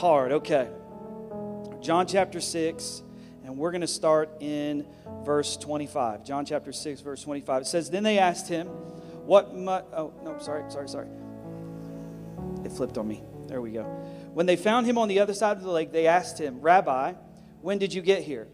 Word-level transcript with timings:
hard. 0.00 0.32
Okay. 0.32 0.66
John 1.82 2.06
chapter 2.06 2.40
6, 2.40 3.02
and 3.44 3.58
we're 3.58 3.70
going 3.70 3.82
to 3.82 3.86
start 3.86 4.30
in 4.40 4.86
verse 5.24 5.58
25. 5.58 6.24
John 6.24 6.46
chapter 6.46 6.72
6, 6.72 7.02
verse 7.02 7.22
25. 7.22 7.62
It 7.62 7.66
says, 7.66 7.90
Then 7.90 8.02
they 8.02 8.18
asked 8.18 8.48
him, 8.48 8.66
What 8.66 9.54
mu-? 9.54 9.70
Oh, 9.70 10.14
no, 10.24 10.38
sorry, 10.38 10.64
sorry, 10.70 10.88
sorry. 10.88 11.08
It 12.64 12.72
flipped 12.72 12.96
on 12.96 13.08
me. 13.08 13.22
There 13.46 13.60
we 13.60 13.72
go. 13.72 13.82
When 14.32 14.46
they 14.46 14.56
found 14.56 14.86
him 14.86 14.96
on 14.96 15.08
the 15.08 15.20
other 15.20 15.34
side 15.34 15.58
of 15.58 15.62
the 15.62 15.70
lake, 15.70 15.92
they 15.92 16.06
asked 16.06 16.38
him, 16.40 16.62
Rabbi, 16.62 17.12
when 17.60 17.78
did 17.78 17.92
you 17.92 18.00
get 18.00 18.22
here? 18.22 18.48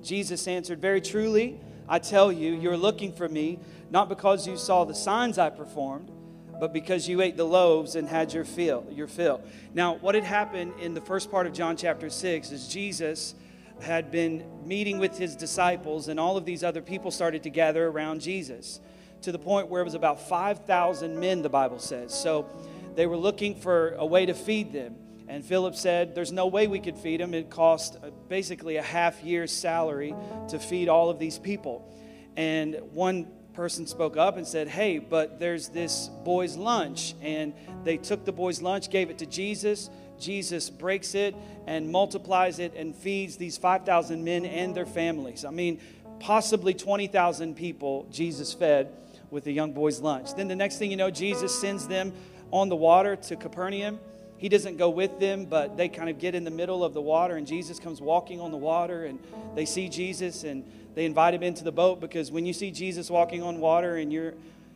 Jesus 0.00 0.46
answered, 0.46 0.80
Very 0.80 1.00
truly, 1.00 1.58
I 1.88 1.98
tell 1.98 2.30
you, 2.30 2.54
you're 2.54 2.76
looking 2.76 3.12
for 3.12 3.28
me, 3.28 3.58
not 3.90 4.08
because 4.08 4.46
you 4.46 4.56
saw 4.56 4.84
the 4.84 4.94
signs 4.94 5.38
I 5.38 5.50
performed, 5.50 6.12
but 6.60 6.72
because 6.72 7.08
you 7.08 7.20
ate 7.20 7.36
the 7.36 7.44
loaves 7.44 7.96
and 7.96 8.08
had 8.08 8.32
your 8.32 8.44
fill, 8.44 8.86
your 8.90 9.06
fill. 9.06 9.42
Now, 9.74 9.96
what 9.96 10.14
had 10.14 10.24
happened 10.24 10.72
in 10.80 10.94
the 10.94 11.00
first 11.00 11.30
part 11.30 11.46
of 11.46 11.52
John 11.52 11.76
chapter 11.76 12.10
6 12.10 12.50
is 12.50 12.68
Jesus 12.68 13.34
had 13.80 14.10
been 14.10 14.44
meeting 14.64 14.98
with 14.98 15.18
his 15.18 15.36
disciples, 15.36 16.08
and 16.08 16.18
all 16.18 16.36
of 16.36 16.44
these 16.44 16.62
other 16.62 16.82
people 16.82 17.10
started 17.10 17.42
to 17.42 17.50
gather 17.50 17.86
around 17.86 18.20
Jesus 18.20 18.80
to 19.22 19.32
the 19.32 19.38
point 19.38 19.68
where 19.68 19.80
it 19.80 19.84
was 19.84 19.94
about 19.94 20.20
5,000 20.28 21.18
men, 21.18 21.42
the 21.42 21.48
Bible 21.48 21.78
says. 21.78 22.12
So 22.12 22.46
they 22.94 23.06
were 23.06 23.16
looking 23.16 23.54
for 23.54 23.94
a 23.94 24.06
way 24.06 24.26
to 24.26 24.34
feed 24.34 24.72
them. 24.72 24.96
And 25.26 25.44
Philip 25.44 25.74
said, 25.74 26.14
There's 26.14 26.32
no 26.32 26.46
way 26.46 26.66
we 26.66 26.78
could 26.78 26.98
feed 26.98 27.20
them. 27.20 27.32
It 27.32 27.48
cost 27.48 27.96
uh, 27.96 28.10
basically 28.28 28.76
a 28.76 28.82
half 28.82 29.22
year's 29.24 29.50
salary 29.50 30.14
to 30.48 30.58
feed 30.58 30.88
all 30.88 31.08
of 31.08 31.18
these 31.18 31.38
people. 31.38 31.90
And 32.36 32.76
one 32.92 33.28
person 33.54 33.86
spoke 33.86 34.16
up 34.16 34.36
and 34.36 34.46
said, 34.46 34.68
Hey, 34.68 34.98
but 34.98 35.38
there's 35.38 35.68
this 35.68 36.08
boy's 36.24 36.56
lunch. 36.56 37.14
And 37.22 37.54
they 37.84 37.96
took 37.96 38.24
the 38.24 38.32
boy's 38.32 38.60
lunch, 38.60 38.90
gave 38.90 39.10
it 39.10 39.18
to 39.18 39.26
Jesus. 39.26 39.90
Jesus 40.18 40.70
breaks 40.70 41.14
it 41.14 41.34
and 41.66 41.90
multiplies 41.90 42.58
it 42.58 42.74
and 42.74 42.94
feeds 42.94 43.36
these 43.36 43.56
5,000 43.56 44.22
men 44.22 44.44
and 44.44 44.74
their 44.74 44.86
families. 44.86 45.44
I 45.44 45.50
mean, 45.50 45.80
possibly 46.20 46.74
20,000 46.74 47.56
people 47.56 48.06
Jesus 48.10 48.52
fed 48.52 48.92
with 49.30 49.44
the 49.44 49.52
young 49.52 49.72
boy's 49.72 50.00
lunch. 50.00 50.34
Then 50.34 50.48
the 50.48 50.56
next 50.56 50.78
thing 50.78 50.90
you 50.90 50.96
know, 50.96 51.10
Jesus 51.10 51.58
sends 51.58 51.88
them 51.88 52.12
on 52.50 52.68
the 52.68 52.76
water 52.76 53.16
to 53.16 53.36
Capernaum. 53.36 53.98
He 54.36 54.48
doesn't 54.48 54.76
go 54.76 54.90
with 54.90 55.20
them, 55.20 55.46
but 55.46 55.76
they 55.76 55.88
kind 55.88 56.10
of 56.10 56.18
get 56.18 56.34
in 56.34 56.44
the 56.44 56.50
middle 56.50 56.84
of 56.84 56.92
the 56.92 57.00
water, 57.00 57.36
and 57.36 57.46
Jesus 57.46 57.78
comes 57.78 58.00
walking 58.00 58.40
on 58.40 58.50
the 58.50 58.56
water, 58.56 59.06
and 59.06 59.18
they 59.54 59.64
see 59.64 59.88
Jesus, 59.88 60.44
and 60.44 60.64
they 60.94 61.04
invite 61.04 61.34
him 61.34 61.42
into 61.42 61.64
the 61.64 61.72
boat 61.72 62.00
because 62.00 62.30
when 62.30 62.46
you 62.46 62.52
see 62.52 62.70
Jesus 62.70 63.10
walking 63.10 63.42
on 63.42 63.58
water 63.58 63.96
and 63.96 64.12
you're 64.12 64.34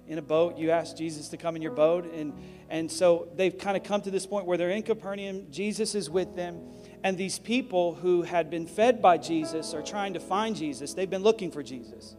in 0.08 0.18
a 0.18 0.22
boat, 0.22 0.56
you 0.56 0.70
ask 0.70 0.96
Jesus 0.96 1.28
to 1.28 1.36
come 1.36 1.54
in 1.54 1.62
your 1.62 1.72
boat. 1.72 2.12
And, 2.12 2.32
and 2.68 2.90
so 2.90 3.28
they've 3.36 3.56
kind 3.56 3.76
of 3.76 3.84
come 3.84 4.00
to 4.02 4.10
this 4.10 4.26
point 4.26 4.46
where 4.46 4.58
they're 4.58 4.70
in 4.70 4.82
Capernaum, 4.82 5.46
Jesus 5.50 5.94
is 5.94 6.10
with 6.10 6.34
them, 6.34 6.60
and 7.04 7.16
these 7.16 7.38
people 7.38 7.94
who 7.94 8.22
had 8.22 8.50
been 8.50 8.66
fed 8.66 9.00
by 9.00 9.18
Jesus 9.18 9.74
are 9.74 9.82
trying 9.82 10.14
to 10.14 10.20
find 10.20 10.56
Jesus. 10.56 10.94
They've 10.94 11.08
been 11.08 11.22
looking 11.22 11.50
for 11.50 11.62
Jesus. 11.62 12.16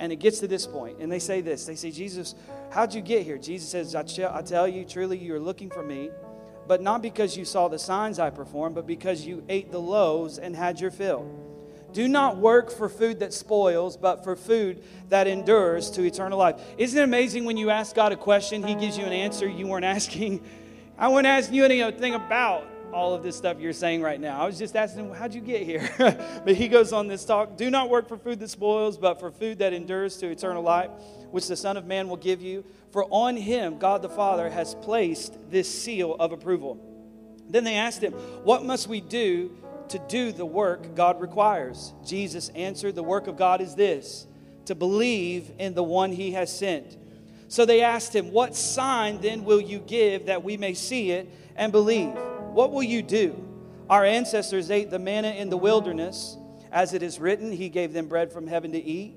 And 0.00 0.12
it 0.12 0.16
gets 0.16 0.40
to 0.40 0.48
this 0.48 0.66
point, 0.66 0.98
and 0.98 1.10
they 1.10 1.20
say 1.20 1.40
this 1.40 1.66
They 1.66 1.76
say, 1.76 1.90
Jesus, 1.90 2.34
how'd 2.70 2.94
you 2.94 3.00
get 3.00 3.24
here? 3.24 3.38
Jesus 3.38 3.68
says, 3.68 3.94
I, 3.94 4.00
I 4.36 4.42
tell 4.42 4.66
you, 4.66 4.84
truly, 4.84 5.18
you're 5.18 5.38
looking 5.38 5.70
for 5.70 5.84
me 5.84 6.10
but 6.66 6.82
not 6.82 7.02
because 7.02 7.36
you 7.36 7.44
saw 7.44 7.68
the 7.68 7.78
signs 7.78 8.18
I 8.18 8.30
performed, 8.30 8.74
but 8.74 8.86
because 8.86 9.24
you 9.24 9.44
ate 9.48 9.70
the 9.70 9.80
loaves 9.80 10.38
and 10.38 10.54
had 10.54 10.80
your 10.80 10.90
fill. 10.90 11.28
Do 11.92 12.08
not 12.08 12.38
work 12.38 12.72
for 12.72 12.88
food 12.88 13.20
that 13.20 13.32
spoils, 13.32 13.96
but 13.96 14.24
for 14.24 14.34
food 14.34 14.82
that 15.10 15.28
endures 15.28 15.90
to 15.92 16.02
eternal 16.02 16.38
life. 16.38 16.60
Isn't 16.76 16.98
it 16.98 17.04
amazing 17.04 17.44
when 17.44 17.56
you 17.56 17.70
ask 17.70 17.94
God 17.94 18.10
a 18.12 18.16
question, 18.16 18.64
He 18.64 18.74
gives 18.74 18.98
you 18.98 19.04
an 19.04 19.12
answer 19.12 19.48
you 19.48 19.68
weren't 19.68 19.84
asking? 19.84 20.44
I 20.98 21.08
wasn't 21.08 21.28
asking 21.28 21.54
you 21.54 21.64
anything 21.64 22.14
about 22.14 22.66
all 22.92 23.14
of 23.14 23.22
this 23.22 23.36
stuff 23.36 23.60
you're 23.60 23.72
saying 23.72 24.02
right 24.02 24.20
now. 24.20 24.40
I 24.40 24.46
was 24.46 24.58
just 24.58 24.74
asking 24.76 25.12
How'd 25.14 25.34
you 25.34 25.40
get 25.40 25.62
here? 25.62 25.88
but 26.44 26.54
he 26.54 26.68
goes 26.68 26.92
on 26.92 27.06
this 27.06 27.24
talk 27.24 27.56
Do 27.56 27.70
not 27.70 27.90
work 27.90 28.08
for 28.08 28.16
food 28.16 28.40
that 28.40 28.50
spoils, 28.50 28.96
but 28.96 29.20
for 29.20 29.30
food 29.30 29.58
that 29.58 29.72
endures 29.72 30.16
to 30.18 30.28
eternal 30.28 30.62
life, 30.62 30.90
which 31.34 31.48
the 31.48 31.56
Son 31.56 31.76
of 31.76 31.84
Man 31.84 32.08
will 32.08 32.16
give 32.16 32.40
you. 32.40 32.64
For 32.92 33.06
on 33.10 33.36
him, 33.36 33.78
God 33.78 34.02
the 34.02 34.08
Father 34.08 34.48
has 34.48 34.76
placed 34.76 35.36
this 35.50 35.68
seal 35.68 36.14
of 36.14 36.30
approval. 36.30 36.78
Then 37.50 37.64
they 37.64 37.74
asked 37.74 38.00
him, 38.00 38.12
What 38.44 38.64
must 38.64 38.86
we 38.86 39.00
do 39.00 39.50
to 39.88 39.98
do 39.98 40.30
the 40.30 40.46
work 40.46 40.94
God 40.94 41.20
requires? 41.20 41.92
Jesus 42.06 42.50
answered, 42.50 42.94
The 42.94 43.02
work 43.02 43.26
of 43.26 43.36
God 43.36 43.60
is 43.60 43.74
this 43.74 44.28
to 44.66 44.76
believe 44.76 45.50
in 45.58 45.74
the 45.74 45.82
one 45.82 46.12
he 46.12 46.30
has 46.30 46.56
sent. 46.56 46.96
So 47.48 47.66
they 47.66 47.82
asked 47.82 48.14
him, 48.14 48.30
What 48.30 48.54
sign 48.54 49.20
then 49.20 49.44
will 49.44 49.60
you 49.60 49.80
give 49.80 50.26
that 50.26 50.44
we 50.44 50.56
may 50.56 50.74
see 50.74 51.10
it 51.10 51.28
and 51.56 51.72
believe? 51.72 52.12
What 52.52 52.70
will 52.70 52.84
you 52.84 53.02
do? 53.02 53.44
Our 53.90 54.04
ancestors 54.04 54.70
ate 54.70 54.88
the 54.88 55.00
manna 55.00 55.30
in 55.30 55.50
the 55.50 55.58
wilderness. 55.58 56.36
As 56.70 56.94
it 56.94 57.02
is 57.02 57.18
written, 57.18 57.50
He 57.50 57.70
gave 57.70 57.92
them 57.92 58.06
bread 58.06 58.32
from 58.32 58.46
heaven 58.46 58.70
to 58.70 58.78
eat. 58.80 59.16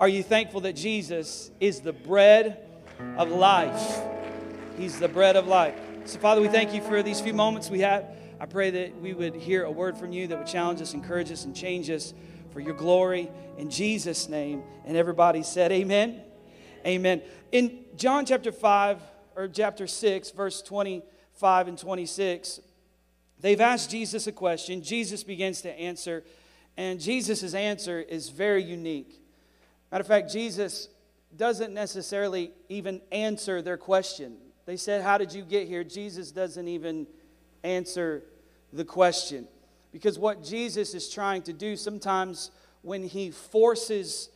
Are 0.00 0.08
you 0.08 0.22
thankful 0.22 0.60
that 0.60 0.76
Jesus 0.76 1.50
is 1.58 1.80
the 1.80 1.92
bread 1.92 2.64
of 3.16 3.30
life? 3.30 3.98
He's 4.76 4.96
the 5.00 5.08
bread 5.08 5.34
of 5.34 5.48
life. 5.48 5.74
So, 6.04 6.20
Father, 6.20 6.40
we 6.40 6.46
thank 6.46 6.72
you 6.72 6.80
for 6.80 7.02
these 7.02 7.20
few 7.20 7.32
moments 7.32 7.68
we 7.68 7.80
have. 7.80 8.04
I 8.38 8.46
pray 8.46 8.70
that 8.70 9.00
we 9.00 9.12
would 9.12 9.34
hear 9.34 9.64
a 9.64 9.70
word 9.72 9.98
from 9.98 10.12
you 10.12 10.28
that 10.28 10.38
would 10.38 10.46
challenge 10.46 10.80
us, 10.80 10.94
encourage 10.94 11.32
us, 11.32 11.44
and 11.44 11.54
change 11.54 11.90
us 11.90 12.14
for 12.52 12.60
your 12.60 12.74
glory. 12.74 13.28
In 13.56 13.70
Jesus' 13.70 14.28
name. 14.28 14.62
And 14.84 14.96
everybody 14.96 15.42
said, 15.42 15.72
Amen. 15.72 16.22
Amen. 16.86 17.20
In 17.50 17.84
John 17.96 18.24
chapter 18.24 18.52
5, 18.52 19.00
or 19.34 19.48
chapter 19.48 19.88
6, 19.88 20.30
verse 20.30 20.62
25 20.62 21.68
and 21.68 21.76
26, 21.76 22.60
they've 23.40 23.60
asked 23.60 23.90
Jesus 23.90 24.28
a 24.28 24.32
question. 24.32 24.80
Jesus 24.80 25.24
begins 25.24 25.60
to 25.62 25.72
answer, 25.72 26.22
and 26.76 27.00
Jesus' 27.00 27.52
answer 27.52 27.98
is 28.00 28.28
very 28.28 28.62
unique. 28.62 29.20
Matter 29.90 30.02
of 30.02 30.06
fact, 30.06 30.30
Jesus 30.30 30.88
doesn't 31.36 31.72
necessarily 31.72 32.52
even 32.68 33.00
answer 33.12 33.62
their 33.62 33.76
question. 33.76 34.36
They 34.66 34.76
said, 34.76 35.02
How 35.02 35.18
did 35.18 35.32
you 35.32 35.42
get 35.42 35.66
here? 35.66 35.84
Jesus 35.84 36.30
doesn't 36.30 36.68
even 36.68 37.06
answer 37.62 38.22
the 38.72 38.84
question. 38.84 39.48
Because 39.92 40.18
what 40.18 40.44
Jesus 40.44 40.94
is 40.94 41.08
trying 41.08 41.42
to 41.42 41.52
do 41.52 41.76
sometimes 41.76 42.50
when 42.82 43.02
he 43.02 43.30
forces 43.30 44.28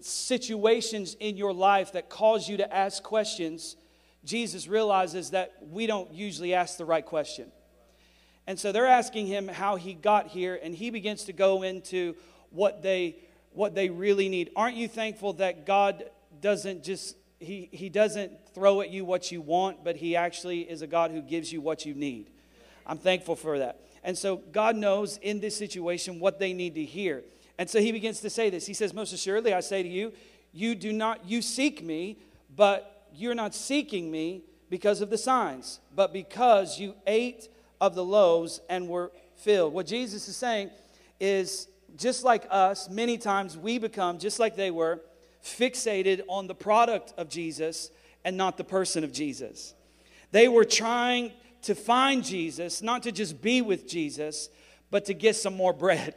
situations 0.00 1.16
in 1.20 1.36
your 1.36 1.52
life 1.52 1.92
that 1.92 2.08
cause 2.08 2.48
you 2.48 2.56
to 2.56 2.74
ask 2.74 3.02
questions, 3.02 3.76
Jesus 4.24 4.66
realizes 4.66 5.30
that 5.30 5.52
we 5.70 5.86
don't 5.86 6.12
usually 6.12 6.54
ask 6.54 6.76
the 6.76 6.84
right 6.84 7.04
question. 7.04 7.52
And 8.46 8.58
so 8.58 8.72
they're 8.72 8.86
asking 8.86 9.26
him 9.26 9.48
how 9.48 9.76
he 9.76 9.94
got 9.94 10.28
here, 10.28 10.58
and 10.60 10.74
he 10.74 10.90
begins 10.90 11.24
to 11.24 11.32
go 11.32 11.62
into 11.62 12.14
what 12.50 12.82
they 12.82 13.16
what 13.56 13.74
they 13.74 13.88
really 13.88 14.28
need. 14.28 14.50
Aren't 14.54 14.76
you 14.76 14.86
thankful 14.86 15.32
that 15.34 15.66
God 15.66 16.04
doesn't 16.40 16.84
just 16.84 17.16
he, 17.38 17.68
he 17.70 17.88
doesn't 17.88 18.32
throw 18.54 18.80
at 18.80 18.90
you 18.90 19.04
what 19.04 19.30
you 19.30 19.42
want, 19.42 19.84
but 19.84 19.96
he 19.96 20.16
actually 20.16 20.60
is 20.60 20.80
a 20.80 20.86
God 20.86 21.10
who 21.10 21.20
gives 21.20 21.52
you 21.52 21.60
what 21.60 21.84
you 21.84 21.94
need. 21.94 22.30
I'm 22.86 22.96
thankful 22.96 23.36
for 23.36 23.58
that. 23.58 23.80
And 24.02 24.16
so 24.16 24.36
God 24.36 24.76
knows 24.76 25.18
in 25.18 25.40
this 25.40 25.56
situation 25.56 26.18
what 26.18 26.38
they 26.38 26.52
need 26.54 26.76
to 26.76 26.84
hear. 26.84 27.24
And 27.58 27.68
so 27.68 27.80
he 27.80 27.92
begins 27.92 28.20
to 28.20 28.30
say 28.30 28.48
this. 28.48 28.66
He 28.66 28.74
says, 28.74 28.94
Most 28.94 29.12
assuredly, 29.12 29.52
I 29.52 29.60
say 29.60 29.82
to 29.82 29.88
you, 29.88 30.12
you 30.52 30.74
do 30.74 30.92
not, 30.92 31.28
you 31.28 31.42
seek 31.42 31.84
me, 31.84 32.18
but 32.54 33.08
you're 33.14 33.34
not 33.34 33.54
seeking 33.54 34.10
me 34.10 34.42
because 34.70 35.00
of 35.00 35.10
the 35.10 35.18
signs, 35.18 35.80
but 35.94 36.12
because 36.12 36.78
you 36.78 36.94
ate 37.06 37.48
of 37.80 37.94
the 37.94 38.04
loaves 38.04 38.60
and 38.70 38.88
were 38.88 39.12
filled. 39.36 39.74
What 39.74 39.86
Jesus 39.86 40.26
is 40.28 40.36
saying 40.36 40.70
is 41.20 41.68
just 41.96 42.24
like 42.24 42.46
us, 42.50 42.88
many 42.88 43.18
times 43.18 43.56
we 43.56 43.78
become, 43.78 44.18
just 44.18 44.38
like 44.38 44.56
they 44.56 44.70
were, 44.70 45.00
fixated 45.42 46.22
on 46.28 46.46
the 46.46 46.54
product 46.54 47.14
of 47.16 47.28
Jesus 47.28 47.90
and 48.24 48.36
not 48.36 48.56
the 48.56 48.64
person 48.64 49.04
of 49.04 49.12
Jesus. 49.12 49.74
They 50.32 50.48
were 50.48 50.64
trying 50.64 51.32
to 51.62 51.74
find 51.74 52.24
Jesus, 52.24 52.82
not 52.82 53.04
to 53.04 53.12
just 53.12 53.40
be 53.40 53.62
with 53.62 53.88
Jesus, 53.88 54.48
but 54.90 55.04
to 55.06 55.14
get 55.14 55.36
some 55.36 55.56
more 55.56 55.72
bread. 55.86 56.14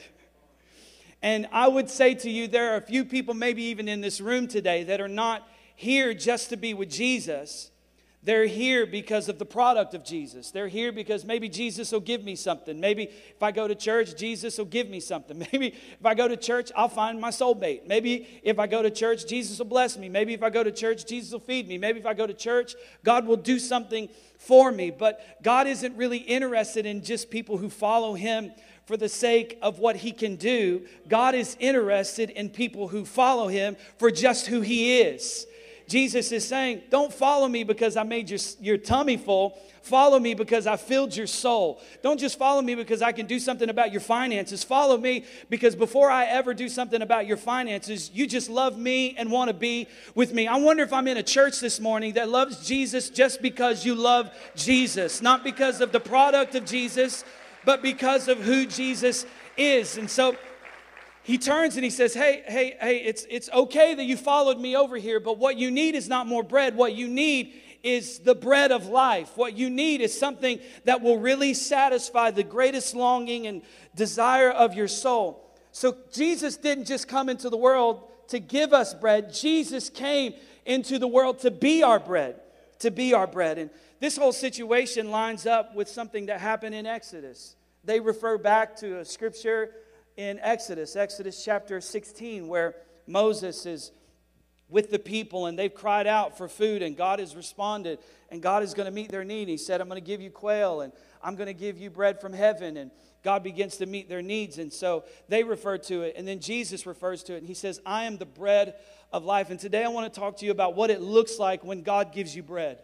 And 1.21 1.47
I 1.51 1.67
would 1.67 1.89
say 1.89 2.15
to 2.15 2.29
you, 2.29 2.47
there 2.47 2.73
are 2.73 2.77
a 2.77 2.81
few 2.81 3.03
people, 3.03 3.33
maybe 3.33 3.63
even 3.63 3.87
in 3.87 4.01
this 4.01 4.21
room 4.21 4.47
today, 4.47 4.83
that 4.85 5.01
are 5.01 5.07
not 5.07 5.47
here 5.75 6.13
just 6.13 6.49
to 6.49 6.57
be 6.57 6.73
with 6.73 6.89
Jesus. 6.89 7.71
They're 8.21 8.47
here 8.47 8.85
because 8.85 9.29
of 9.29 9.39
the 9.39 9.45
product 9.45 9.93
of 9.93 10.03
Jesus. 10.03 10.51
They're 10.51 10.67
here 10.67 10.91
because 10.91 11.23
maybe 11.23 11.47
Jesus 11.47 11.93
will 11.93 12.01
give 12.01 12.21
me 12.21 12.35
something. 12.35 12.77
Maybe 12.77 13.03
if 13.03 13.41
I 13.41 13.51
go 13.51 13.65
to 13.65 13.75
church, 13.75 14.17
Jesus 14.17 14.57
will 14.57 14.65
give 14.65 14.89
me 14.89 14.99
something. 14.99 15.39
Maybe 15.53 15.67
if 15.67 16.05
I 16.05 16.15
go 16.15 16.27
to 16.27 16.35
church, 16.35 16.69
I'll 16.75 16.89
find 16.89 17.21
my 17.21 17.29
soulmate. 17.29 17.87
Maybe 17.87 18.41
if 18.43 18.59
I 18.59 18.67
go 18.67 18.81
to 18.81 18.91
church, 18.91 19.25
Jesus 19.25 19.57
will 19.57 19.67
bless 19.67 19.97
me. 19.97 20.09
Maybe 20.09 20.33
if 20.33 20.43
I 20.43 20.49
go 20.49 20.65
to 20.65 20.71
church, 20.71 21.05
Jesus 21.05 21.31
will 21.31 21.39
feed 21.39 21.69
me. 21.69 21.77
Maybe 21.77 21.97
if 21.99 22.05
I 22.05 22.13
go 22.13 22.27
to 22.27 22.33
church, 22.33 22.75
God 23.05 23.25
will 23.25 23.37
do 23.37 23.57
something 23.57 24.09
for 24.37 24.69
me. 24.69 24.91
But 24.91 25.41
God 25.41 25.67
isn't 25.67 25.95
really 25.95 26.17
interested 26.17 26.85
in 26.85 27.01
just 27.03 27.29
people 27.29 27.57
who 27.57 27.69
follow 27.69 28.15
Him 28.15 28.51
for 28.85 28.97
the 28.97 29.07
sake 29.07 29.57
of 29.61 29.79
what 29.79 29.95
He 29.95 30.11
can 30.11 30.35
do. 30.35 30.85
God 31.07 31.35
is 31.35 31.55
interested 31.61 32.31
in 32.31 32.49
people 32.49 32.89
who 32.89 33.05
follow 33.05 33.47
Him 33.47 33.77
for 33.97 34.11
just 34.11 34.47
who 34.47 34.59
He 34.59 34.99
is. 34.99 35.47
Jesus 35.89 36.31
is 36.31 36.47
saying, 36.47 36.83
Don't 36.91 37.11
follow 37.11 37.47
me 37.47 37.63
because 37.63 37.97
I 37.97 38.03
made 38.03 38.29
your, 38.29 38.39
your 38.61 38.77
tummy 38.77 39.17
full. 39.17 39.59
Follow 39.81 40.19
me 40.19 40.35
because 40.35 40.67
I 40.67 40.77
filled 40.77 41.15
your 41.15 41.25
soul. 41.25 41.81
Don't 42.03 42.19
just 42.19 42.37
follow 42.37 42.61
me 42.61 42.75
because 42.75 43.01
I 43.01 43.11
can 43.11 43.25
do 43.25 43.39
something 43.39 43.69
about 43.69 43.91
your 43.91 44.01
finances. 44.01 44.63
Follow 44.63 44.97
me 44.97 45.25
because 45.49 45.75
before 45.75 46.11
I 46.11 46.25
ever 46.25 46.53
do 46.53 46.69
something 46.69 47.01
about 47.01 47.25
your 47.25 47.37
finances, 47.37 48.11
you 48.13 48.27
just 48.27 48.51
love 48.51 48.77
me 48.77 49.15
and 49.17 49.31
want 49.31 49.47
to 49.47 49.53
be 49.53 49.87
with 50.13 50.31
me. 50.31 50.47
I 50.47 50.57
wonder 50.57 50.83
if 50.83 50.93
I'm 50.93 51.07
in 51.07 51.17
a 51.17 51.23
church 51.23 51.59
this 51.59 51.79
morning 51.79 52.13
that 52.13 52.29
loves 52.29 52.67
Jesus 52.67 53.09
just 53.09 53.41
because 53.41 53.83
you 53.83 53.95
love 53.95 54.29
Jesus, 54.55 55.23
not 55.23 55.43
because 55.43 55.81
of 55.81 55.91
the 55.91 55.99
product 55.99 56.53
of 56.53 56.65
Jesus, 56.65 57.23
but 57.65 57.81
because 57.81 58.27
of 58.27 58.37
who 58.37 58.67
Jesus 58.67 59.25
is. 59.57 59.97
And 59.97 60.09
so, 60.09 60.35
he 61.29 61.37
turns 61.37 61.75
and 61.75 61.83
he 61.83 61.91
says, 61.91 62.15
Hey, 62.15 62.43
hey, 62.47 62.75
hey, 62.81 62.97
it's, 62.97 63.27
it's 63.29 63.51
okay 63.51 63.93
that 63.93 64.03
you 64.05 64.17
followed 64.17 64.59
me 64.59 64.75
over 64.75 64.97
here, 64.97 65.19
but 65.19 65.37
what 65.37 65.57
you 65.57 65.69
need 65.69 65.93
is 65.93 66.09
not 66.09 66.25
more 66.25 66.41
bread. 66.41 66.75
What 66.75 66.95
you 66.95 67.07
need 67.07 67.53
is 67.83 68.17
the 68.19 68.33
bread 68.33 68.71
of 68.71 68.87
life. 68.87 69.37
What 69.37 69.55
you 69.55 69.69
need 69.69 70.01
is 70.01 70.17
something 70.17 70.59
that 70.85 71.01
will 71.01 71.19
really 71.19 71.53
satisfy 71.53 72.31
the 72.31 72.43
greatest 72.43 72.95
longing 72.95 73.45
and 73.45 73.61
desire 73.95 74.49
of 74.49 74.73
your 74.73 74.87
soul. 74.87 75.55
So 75.71 75.95
Jesus 76.11 76.57
didn't 76.57 76.85
just 76.85 77.07
come 77.07 77.29
into 77.29 77.51
the 77.51 77.57
world 77.57 78.09
to 78.29 78.39
give 78.39 78.73
us 78.73 78.95
bread, 78.95 79.31
Jesus 79.31 79.87
came 79.87 80.33
into 80.65 80.97
the 80.97 81.07
world 81.07 81.39
to 81.39 81.51
be 81.51 81.83
our 81.83 81.99
bread, 81.99 82.37
to 82.79 82.89
be 82.89 83.13
our 83.13 83.27
bread. 83.27 83.59
And 83.59 83.69
this 83.99 84.17
whole 84.17 84.31
situation 84.31 85.11
lines 85.11 85.45
up 85.45 85.75
with 85.75 85.89
something 85.89 86.25
that 86.25 86.39
happened 86.39 86.73
in 86.73 86.87
Exodus. 86.87 87.55
They 87.83 87.99
refer 87.99 88.39
back 88.39 88.75
to 88.77 88.97
a 88.97 89.05
scripture 89.05 89.71
in 90.19 90.37
Exodus, 90.41 90.97
Exodus 90.97 91.45
chapter 91.45 91.79
16, 91.79 92.49
where 92.49 92.75
Moses 93.07 93.65
is 93.65 93.93
with 94.67 94.91
the 94.91 94.99
people 94.99 95.45
and 95.45 95.57
they've 95.57 95.73
cried 95.73 96.07
out 96.07 96.37
for 96.37 96.49
food 96.49 96.81
and 96.81 96.97
God 96.97 97.19
has 97.19 97.37
responded 97.37 97.99
and 98.29 98.41
God 98.41 98.61
is 98.61 98.73
going 98.73 98.85
to 98.85 98.91
meet 98.91 99.11
their 99.11 99.23
need. 99.23 99.47
He 99.47 99.55
said, 99.55 99.79
I'm 99.79 99.87
going 99.87 99.95
to 99.95 100.05
give 100.05 100.19
you 100.19 100.29
quail 100.29 100.81
and 100.81 100.91
I'm 101.23 101.37
going 101.37 101.47
to 101.47 101.53
give 101.53 101.77
you 101.77 101.89
bread 101.89 102.19
from 102.19 102.33
heaven. 102.33 102.75
And 102.75 102.91
God 103.23 103.43
begins 103.43 103.77
to 103.77 103.85
meet 103.85 104.09
their 104.09 104.21
needs. 104.21 104.57
And 104.57 104.73
so 104.73 105.05
they 105.29 105.45
refer 105.45 105.77
to 105.77 106.01
it. 106.01 106.15
And 106.17 106.27
then 106.27 106.41
Jesus 106.41 106.85
refers 106.85 107.23
to 107.23 107.35
it 107.35 107.37
and 107.37 107.47
he 107.47 107.53
says, 107.53 107.79
I 107.85 108.03
am 108.03 108.17
the 108.17 108.25
bread 108.25 108.75
of 109.13 109.23
life. 109.23 109.49
And 109.49 109.59
today 109.59 109.85
I 109.85 109.87
want 109.87 110.13
to 110.13 110.19
talk 110.19 110.35
to 110.39 110.45
you 110.45 110.51
about 110.51 110.75
what 110.75 110.89
it 110.89 110.99
looks 110.99 111.39
like 111.39 111.63
when 111.63 111.81
God 111.81 112.11
gives 112.11 112.35
you 112.35 112.43
bread. 112.43 112.79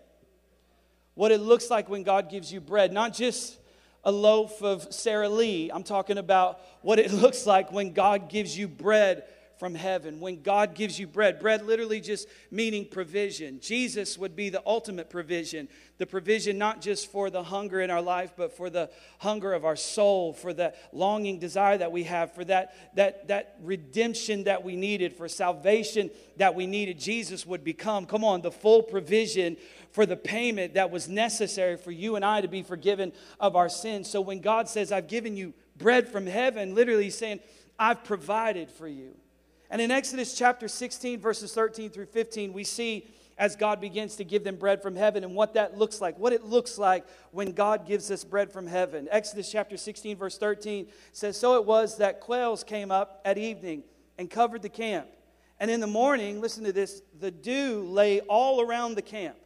What 1.16 1.34
it 1.34 1.42
looks 1.42 1.70
like 1.70 1.90
when 1.90 2.04
God 2.04 2.30
gives 2.30 2.50
you 2.54 2.62
bread. 2.62 2.94
Not 2.94 3.14
just 3.14 3.58
a 4.06 4.12
loaf 4.12 4.62
of 4.62 4.94
Sara 4.94 5.28
Lee. 5.28 5.72
I'm 5.74 5.84
talking 5.84 6.18
about 6.18 6.62
what 6.82 7.00
it 7.00 7.12
looks 7.14 7.46
like 7.46 7.72
when 7.72 7.92
God 7.92 8.30
gives 8.30 8.58
you 8.58 8.68
bread 8.68 9.24
from 9.58 9.74
heaven. 9.74 10.20
When 10.20 10.42
God 10.42 10.76
gives 10.76 11.00
you 11.00 11.08
bread, 11.08 11.40
bread 11.40 11.66
literally 11.66 12.02
just 12.02 12.28
meaning 12.52 12.86
provision. 12.86 13.60
Jesus 13.62 14.18
would 14.18 14.36
be 14.36 14.50
the 14.50 14.62
ultimate 14.66 15.10
provision. 15.10 15.70
The 15.98 16.06
provision 16.06 16.58
not 16.58 16.82
just 16.82 17.10
for 17.10 17.30
the 17.30 17.42
hunger 17.42 17.80
in 17.80 17.90
our 17.90 18.02
life, 18.02 18.34
but 18.36 18.56
for 18.56 18.70
the 18.70 18.90
hunger 19.20 19.54
of 19.54 19.64
our 19.64 19.78
soul, 19.78 20.34
for 20.34 20.54
the 20.54 20.74
longing 20.92 21.40
desire 21.40 21.78
that 21.78 21.92
we 21.92 22.04
have, 22.04 22.34
for 22.34 22.44
that, 22.46 22.76
that, 22.96 23.30
that 23.30 23.56
redemption 23.64 24.44
that 24.44 24.64
we 24.64 24.76
needed, 24.76 25.14
for 25.14 25.30
salvation 25.30 26.12
that 26.36 26.54
we 26.54 26.68
needed. 26.68 27.00
Jesus 27.00 27.46
would 27.46 27.64
become, 27.64 28.06
come 28.06 28.26
on, 28.26 28.42
the 28.42 28.52
full 28.52 28.84
provision 28.84 29.56
for 29.96 30.06
the 30.06 30.18
payment 30.18 30.74
that 30.74 30.92
was 30.92 31.08
necessary 31.08 31.78
for 31.78 31.90
you 31.90 32.18
and 32.18 32.26
I 32.26 32.42
to 32.42 32.50
be 32.50 32.64
forgiven 32.64 33.14
of 33.40 33.56
our 33.56 33.70
sins. 33.70 34.10
So 34.10 34.20
when 34.20 34.42
God 34.42 34.68
says, 34.68 34.92
I've 34.92 35.08
given 35.08 35.38
you 35.38 35.54
bread 35.78 36.10
from 36.10 36.28
heaven, 36.28 36.76
literally 36.76 37.10
saying, 37.10 37.40
I've 37.80 38.04
provided 38.04 38.70
for 38.70 38.90
you. 38.90 39.16
And 39.70 39.82
in 39.82 39.92
Exodus 39.92 40.38
chapter 40.38 40.68
16, 40.68 41.22
verses 41.22 41.54
13 41.54 41.92
through 41.92 42.08
15, 42.08 42.52
we 42.52 42.66
see 42.66 43.08
as 43.38 43.56
God 43.56 43.80
begins 43.80 44.18
to 44.18 44.26
give 44.26 44.44
them 44.44 44.58
bread 44.58 44.82
from 44.82 44.98
heaven 44.98 45.24
and 45.24 45.34
what 45.34 45.54
that 45.54 45.78
looks 45.78 46.02
like, 46.02 46.20
what 46.20 46.34
it 46.34 46.44
looks 46.44 46.78
like 46.78 47.06
when 47.32 47.54
God 47.54 47.88
gives 47.88 48.12
us 48.12 48.26
bread 48.26 48.52
from 48.52 48.68
heaven. 48.68 49.08
Exodus 49.10 49.50
chapter 49.50 49.78
16, 49.78 50.18
verse 50.18 50.38
13 50.38 50.88
says, 51.14 51.38
So 51.38 51.56
it 51.56 51.64
was 51.64 52.00
that 52.00 52.20
quails 52.20 52.66
came 52.66 52.92
up 52.92 53.22
at 53.24 53.38
evening 53.38 53.84
and 54.18 54.30
covered 54.30 54.62
the 54.62 54.68
camp. 54.68 55.08
And 55.58 55.72
in 55.72 55.80
the 55.80 55.88
morning, 55.88 56.42
listen 56.42 56.66
to 56.66 56.74
this, 56.74 57.02
the 57.18 57.32
dew 57.32 57.82
lay 57.88 58.20
all 58.20 58.60
around 58.60 58.96
the 58.96 59.02
camp. 59.02 59.38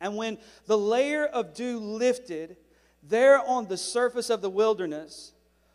And 0.00 0.16
when 0.16 0.38
the 0.66 0.78
layer 0.78 1.24
of 1.26 1.54
dew 1.54 1.78
lifted, 1.78 2.56
there 3.02 3.40
on 3.40 3.66
the 3.66 3.76
surface 3.76 4.30
of 4.30 4.42
the 4.42 4.50
wilderness 4.50 5.32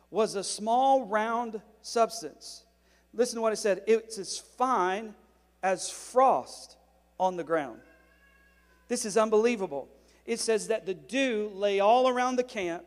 was 0.09 0.35
a 0.35 0.43
small 0.43 1.05
round 1.05 1.61
substance 1.81 2.65
Listen 3.13 3.35
to 3.37 3.41
what 3.41 3.53
it 3.53 3.57
said. 3.57 3.83
It's 3.87 4.17
as 4.17 4.37
fine 4.37 5.13
as 5.61 5.89
frost 5.89 6.77
on 7.19 7.35
the 7.35 7.43
ground. 7.43 7.81
This 8.87 9.05
is 9.05 9.17
unbelievable. 9.17 9.89
It 10.25 10.39
says 10.39 10.67
that 10.67 10.85
the 10.85 10.93
dew 10.93 11.51
lay 11.53 11.79
all 11.79 12.07
around 12.07 12.35
the 12.35 12.43
camp, 12.43 12.85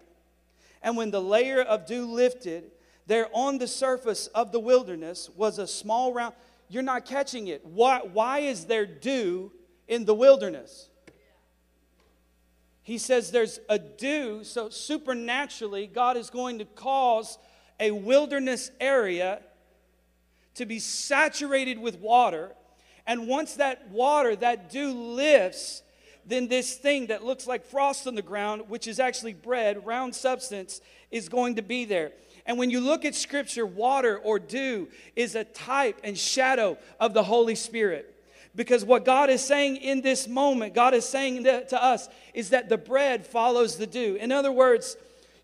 and 0.83 0.97
when 0.97 1.11
the 1.11 1.21
layer 1.21 1.61
of 1.61 1.87
dew 1.87 2.07
lifted, 2.07 2.71
there 3.07 3.29
on 3.33 3.59
the 3.59 3.69
surface 3.69 4.29
of 4.29 4.53
the 4.53 4.61
wilderness 4.61 5.29
was 5.35 5.59
a 5.59 5.67
small 5.67 6.13
round. 6.13 6.35
You're 6.69 6.83
not 6.83 7.05
catching 7.05 7.49
it. 7.49 7.65
Why, 7.65 8.01
why 8.01 8.41
is 8.41 8.65
there 8.65 8.87
dew 8.87 9.53
in 9.89 10.05
the 10.05 10.15
wilderness? 10.15 10.89
He 12.85 12.99
says 12.99 13.31
there's 13.31 13.61
a 13.69 13.79
dew, 13.79 14.45
so 14.45 14.69
supernaturally, 14.69 15.87
God 15.87 16.19
is 16.19 16.29
going 16.29 16.59
to 16.59 16.67
cause 16.67 17.39
a 17.81 17.91
wilderness 17.91 18.71
area 18.79 19.41
to 20.55 20.67
be 20.67 20.79
saturated 20.79 21.79
with 21.79 21.99
water. 21.99 22.53
And 23.07 23.27
once 23.27 23.55
that 23.55 23.89
water, 23.89 24.37
that 24.37 24.71
dew 24.71 24.93
lifts, 24.93 25.83
then 26.27 26.47
this 26.49 26.75
thing 26.75 27.07
that 27.07 27.25
looks 27.25 27.47
like 27.47 27.65
frost 27.65 28.07
on 28.07 28.15
the 28.15 28.23
ground, 28.23 28.65
which 28.69 28.87
is 28.87 29.01
actually 29.01 29.33
bread, 29.33 29.87
round 29.87 30.15
substance, 30.15 30.83
is 31.11 31.31
going 31.31 31.57
to 31.57 31.63
be 31.63 31.87
there. 31.87 32.13
And 32.45 32.59
when 32.59 32.71
you 32.71 32.81
look 32.81 33.07
at 33.07 33.15
scripture, 33.15 33.65
water 33.65 34.19
or 34.19 34.39
dew 34.39 34.89
is 35.17 35.35
a 35.35 35.45
type 35.45 36.01
and 36.05 36.19
shadow 36.19 36.77
of 37.01 37.15
the 37.15 37.23
Holy 37.23 37.55
Spirit. 37.55 38.14
Because 38.57 38.85
what 38.85 39.05
God 39.05 39.31
is 39.31 39.45
saying 39.45 39.77
in 39.77 40.01
this 40.01 40.29
moment, 40.29 40.75
God 40.75 40.95
is 40.95 41.05
saying 41.05 41.45
to 41.45 41.83
us, 41.83 42.09
is 42.33 42.51
that 42.51 42.69
the 42.69 42.79
bread 42.79 43.27
follows 43.27 43.77
the 43.77 43.87
dew. 43.87 44.17
In 44.17 44.31
other 44.31 44.53
words, 44.53 44.97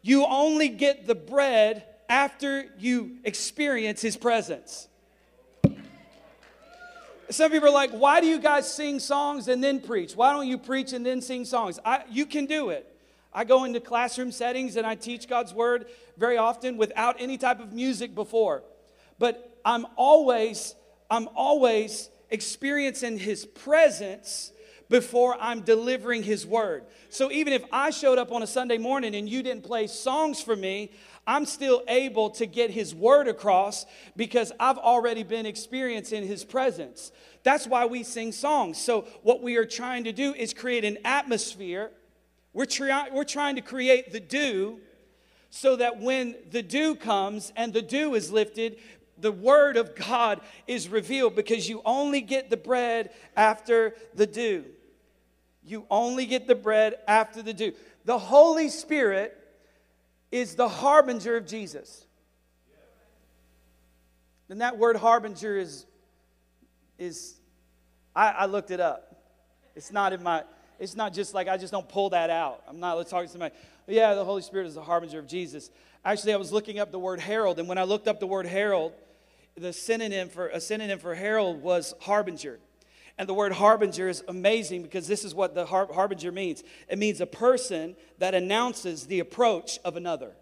you 0.03 0.25
only 0.25 0.69
get 0.69 1.07
the 1.07 1.15
bread 1.15 1.85
after 2.09 2.67
you 2.79 3.17
experience 3.25 4.01
His 4.01 4.17
presence. 4.17 4.89
Some 7.31 7.53
people 7.53 7.69
are 7.69 7.73
like, 7.73 7.93
why 7.93 8.21
do 8.21 8.27
you 8.27 8.41
guys 8.41 8.73
sing 8.73 8.99
songs 8.99 9.47
and 9.47 9.63
then 9.63 9.81
preach? 9.81 10.17
Why 10.17 10.33
don't 10.33 10.49
you 10.49 10.59
preach 10.59 10.93
and 10.93 11.07
then 11.07 11.21
sing 11.21 11.45
songs? 11.45 11.79
I, 11.85 12.03
you 12.11 12.27
can 12.27 12.47
do 12.47 12.71
it. 12.71 12.87
I 13.33 13.45
go 13.45 13.63
into 13.63 13.79
classroom 13.79 14.33
settings 14.33 14.77
and 14.77 14.85
I 14.85 14.97
teach 14.97 15.29
God's 15.29 15.55
word 15.55 15.87
very 16.17 16.37
often 16.37 16.77
without 16.77 17.21
any 17.21 17.39
type 17.39 17.61
of 17.61 17.73
music 17.73 18.17
before. 18.17 18.65
But 19.21 19.61
I'm 19.65 19.87
always, 19.95 20.75
I'm 21.09 21.29
always 21.37 22.09
experiencing 22.31 23.19
his 23.19 23.45
presence 23.45 24.53
before 24.89 25.37
I'm 25.41 25.61
delivering 25.61 26.25
his 26.25 26.47
word. 26.47 26.85
So 27.11 27.31
even 27.31 27.53
if 27.53 27.65
I 27.73 27.91
showed 27.91 28.19
up 28.19 28.33
on 28.33 28.43
a 28.43 28.47
Sunday 28.47 28.77
morning 28.77 29.15
and 29.15 29.29
you 29.29 29.43
didn't 29.43 29.63
play 29.63 29.87
songs 29.87 30.43
for 30.43 30.57
me, 30.57 30.91
I'm 31.27 31.47
still 31.47 31.83
able 31.87 32.31
to 32.31 32.47
get 32.47 32.71
his 32.71 32.93
word 32.93 33.29
across 33.29 33.87
because 34.17 34.53
I've 34.59 34.79
already 34.79 35.23
been 35.23 35.47
experiencing 35.47 36.27
his 36.27 36.45
presence. 36.45 37.13
That's 37.45 37.67
why 37.67 37.87
we 37.87 38.03
sing 38.03 38.33
songs. 38.33 38.79
So, 38.79 39.03
what 39.23 39.43
we 39.43 39.57
are 39.57 39.65
trying 39.65 40.05
to 40.05 40.13
do 40.13 40.35
is 40.35 40.53
create 40.53 40.85
an 40.85 40.99
atmosphere. 41.05 41.93
We're, 42.53 42.67
try- 42.67 43.09
we're 43.13 43.25
trying 43.25 43.57
to 43.57 43.63
create 43.63 44.13
the 44.13 44.21
dew 44.21 44.81
so 45.51 45.77
that 45.77 46.01
when 46.01 46.37
the 46.51 46.63
dew 46.63 46.95
comes 46.95 47.53
and 47.57 47.73
the 47.73 47.83
dew 47.83 48.15
is 48.15 48.33
lifted, 48.33 48.79
the 49.21 49.33
word 49.33 49.77
of 49.77 49.95
God 49.95 50.41
is 50.67 50.89
revealed 50.89 51.37
because 51.37 51.69
you 51.69 51.83
only 51.85 52.21
get 52.21 52.51
the 52.51 52.57
bread 52.57 53.11
after 53.37 53.95
the 54.15 54.27
dew. 54.27 54.65
You 55.65 55.87
only 55.91 56.27
get 56.27 56.47
the 56.47 56.55
bread 56.55 56.97
after 57.07 57.43
the 57.43 57.53
dew. 57.53 57.73
The 58.05 58.19
Holy 58.19 58.69
Spirit 58.69 59.37
is 60.33 60.55
the 60.55 60.69
harbinger 60.69 61.37
of 61.37 61.47
Jesus. 61.47 62.07
And 64.49 64.61
that 64.61 64.79
word 64.79 64.97
harbinger 64.97 65.57
is, 65.57 65.87
is 66.99 67.37
I, 68.17 68.31
I 68.31 68.47
looked 68.47 68.71
it 68.71 68.81
up. 68.81 69.23
It's 69.77 69.93
not 69.93 70.13
in 70.13 70.23
my, 70.23 70.43
It's 70.79 70.97
not 70.97 71.13
just 71.13 71.35
like 71.35 71.47
I 71.47 71.57
just 71.57 71.73
don't 71.73 71.89
pull 71.89 72.11
that 72.11 72.31
out. 72.31 72.63
I'm 72.67 72.81
not 72.81 72.95
talking 73.09 73.29
to 73.29 73.33
somebody, 73.33 73.55
yeah, 73.87 74.15
the 74.15 74.25
Holy 74.25 74.43
Spirit 74.43 74.67
is 74.67 74.75
the 74.75 74.83
harbinger 74.83 75.19
of 75.19 75.29
Jesus. 75.29 75.71
Actually, 76.05 76.33
I 76.33 76.37
was 76.37 76.53
looking 76.53 76.79
up 76.79 76.91
the 76.91 76.99
word 76.99 77.21
herald, 77.21 77.59
and 77.59 77.69
when 77.69 77.79
I 77.79 77.85
looked 77.85 78.09
up 78.09 78.19
the 78.19 78.27
word 78.27 78.47
herald, 78.47 78.93
the 79.57 79.73
synonym 79.73 80.29
for 80.29 80.49
a 80.49 80.61
synonym 80.61 80.99
for 80.99 81.15
herald 81.15 81.63
was 81.63 81.95
harbinger. 82.01 82.59
And 83.19 83.29
the 83.29 83.35
word 83.35 83.53
harbinger 83.53 84.09
is 84.09 84.25
amazing 84.29 84.83
because 84.83 85.07
this 85.07 85.25
is 85.25 85.35
what 85.35 85.55
the 85.55 85.67
har- 85.67 85.93
harbinger 85.93 86.33
means. 86.33 86.63
It 86.89 86.99
means 86.99 87.21
a 87.21 87.27
person 87.27 87.95
that 88.19 88.35
announces 88.35 89.07
the 89.07 89.21
approach 89.21 89.79
of 89.85 89.97
another. 89.97 90.33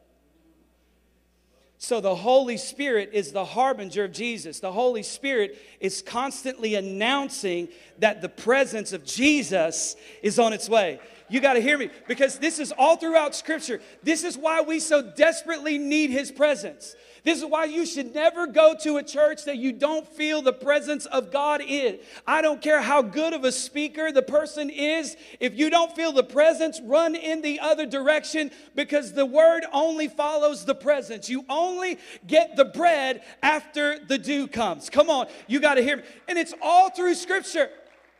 So 1.80 2.00
the 2.00 2.14
Holy 2.14 2.56
Spirit 2.56 3.10
is 3.12 3.30
the 3.30 3.44
harbinger 3.44 4.04
of 4.04 4.12
Jesus. 4.12 4.58
The 4.58 4.72
Holy 4.72 5.04
Spirit 5.04 5.58
is 5.78 6.02
constantly 6.02 6.74
announcing 6.74 7.68
that 7.98 8.20
the 8.20 8.28
presence 8.28 8.92
of 8.92 9.04
Jesus 9.04 9.94
is 10.20 10.40
on 10.40 10.52
its 10.52 10.68
way. 10.68 11.00
You 11.28 11.40
got 11.40 11.54
to 11.54 11.60
hear 11.60 11.78
me 11.78 11.90
because 12.08 12.38
this 12.38 12.58
is 12.58 12.72
all 12.76 12.96
throughout 12.96 13.34
Scripture. 13.34 13.80
This 14.02 14.24
is 14.24 14.36
why 14.36 14.60
we 14.62 14.80
so 14.80 15.02
desperately 15.02 15.78
need 15.78 16.10
His 16.10 16.32
presence. 16.32 16.96
This 17.24 17.38
is 17.38 17.44
why 17.44 17.64
you 17.64 17.84
should 17.84 18.14
never 18.14 18.46
go 18.46 18.74
to 18.82 18.96
a 18.96 19.02
church 19.02 19.44
that 19.44 19.56
you 19.56 19.72
don't 19.72 20.06
feel 20.06 20.42
the 20.42 20.52
presence 20.52 21.06
of 21.06 21.32
God 21.32 21.60
in. 21.60 21.98
I 22.26 22.42
don't 22.42 22.62
care 22.62 22.80
how 22.80 23.02
good 23.02 23.32
of 23.32 23.44
a 23.44 23.52
speaker 23.52 24.12
the 24.12 24.22
person 24.22 24.70
is. 24.70 25.16
If 25.40 25.58
you 25.58 25.70
don't 25.70 25.94
feel 25.94 26.12
the 26.12 26.22
presence, 26.22 26.80
run 26.82 27.14
in 27.14 27.42
the 27.42 27.60
other 27.60 27.86
direction 27.86 28.50
because 28.74 29.12
the 29.12 29.26
word 29.26 29.64
only 29.72 30.08
follows 30.08 30.64
the 30.64 30.74
presence. 30.74 31.28
You 31.28 31.44
only 31.48 31.98
get 32.26 32.56
the 32.56 32.64
bread 32.64 33.22
after 33.42 33.98
the 33.98 34.18
dew 34.18 34.46
comes. 34.48 34.90
Come 34.90 35.10
on, 35.10 35.26
you 35.46 35.60
got 35.60 35.74
to 35.74 35.82
hear 35.82 35.98
me. 35.98 36.02
And 36.28 36.38
it's 36.38 36.54
all 36.62 36.90
through 36.90 37.14
Scripture, 37.14 37.70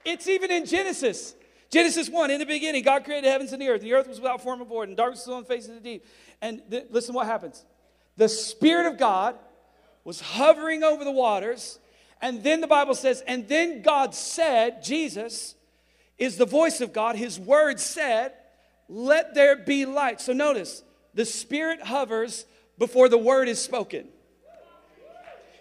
it's 0.05 0.29
even 0.29 0.51
in 0.51 0.67
Genesis. 0.67 1.35
Genesis 1.71 2.09
1, 2.09 2.31
in 2.31 2.39
the 2.39 2.47
beginning, 2.47 2.83
God 2.83 3.05
created 3.05 3.25
the 3.25 3.31
heavens 3.31 3.53
and 3.53 3.61
the 3.61 3.69
earth. 3.69 3.83
The 3.83 3.93
earth 3.93 4.09
was 4.09 4.21
without 4.21 4.43
form 4.43 4.61
and 4.61 4.69
void, 4.69 4.89
and 4.89 4.97
darkness 4.97 5.27
was 5.27 5.35
on 5.35 5.43
the 5.43 5.49
face 5.49 5.69
of 5.69 5.75
the 5.75 5.81
deep. 5.81 6.07
And 6.41 6.63
th- 6.71 6.87
listen 6.91 7.15
what 7.15 7.27
happens. 7.27 7.65
The 8.19 8.29
Spirit 8.29 8.87
of 8.87 8.99
God 8.99 9.37
was 10.05 10.21
hovering 10.21 10.83
over 10.83 11.05
the 11.05 11.13
waters. 11.13 11.79
And 12.21 12.43
then 12.43 12.61
the 12.61 12.67
Bible 12.67 12.97
says, 12.97 13.23
and 13.27 13.47
then 13.47 13.81
God 13.81 14.13
said, 14.13 14.83
Jesus 14.83 15.55
is 16.19 16.37
the 16.37 16.45
voice 16.45 16.81
of 16.81 16.93
God. 16.93 17.15
His 17.15 17.39
word 17.39 17.79
said, 17.79 18.33
let 18.89 19.35
there 19.35 19.57
be 19.57 19.87
light. 19.87 20.21
So 20.21 20.33
notice, 20.33 20.83
the 21.15 21.25
Spirit 21.25 21.81
hovers 21.81 22.45
before 22.77 23.09
the 23.09 23.17
word 23.17 23.49
is 23.49 23.63
spoken. 23.63 24.09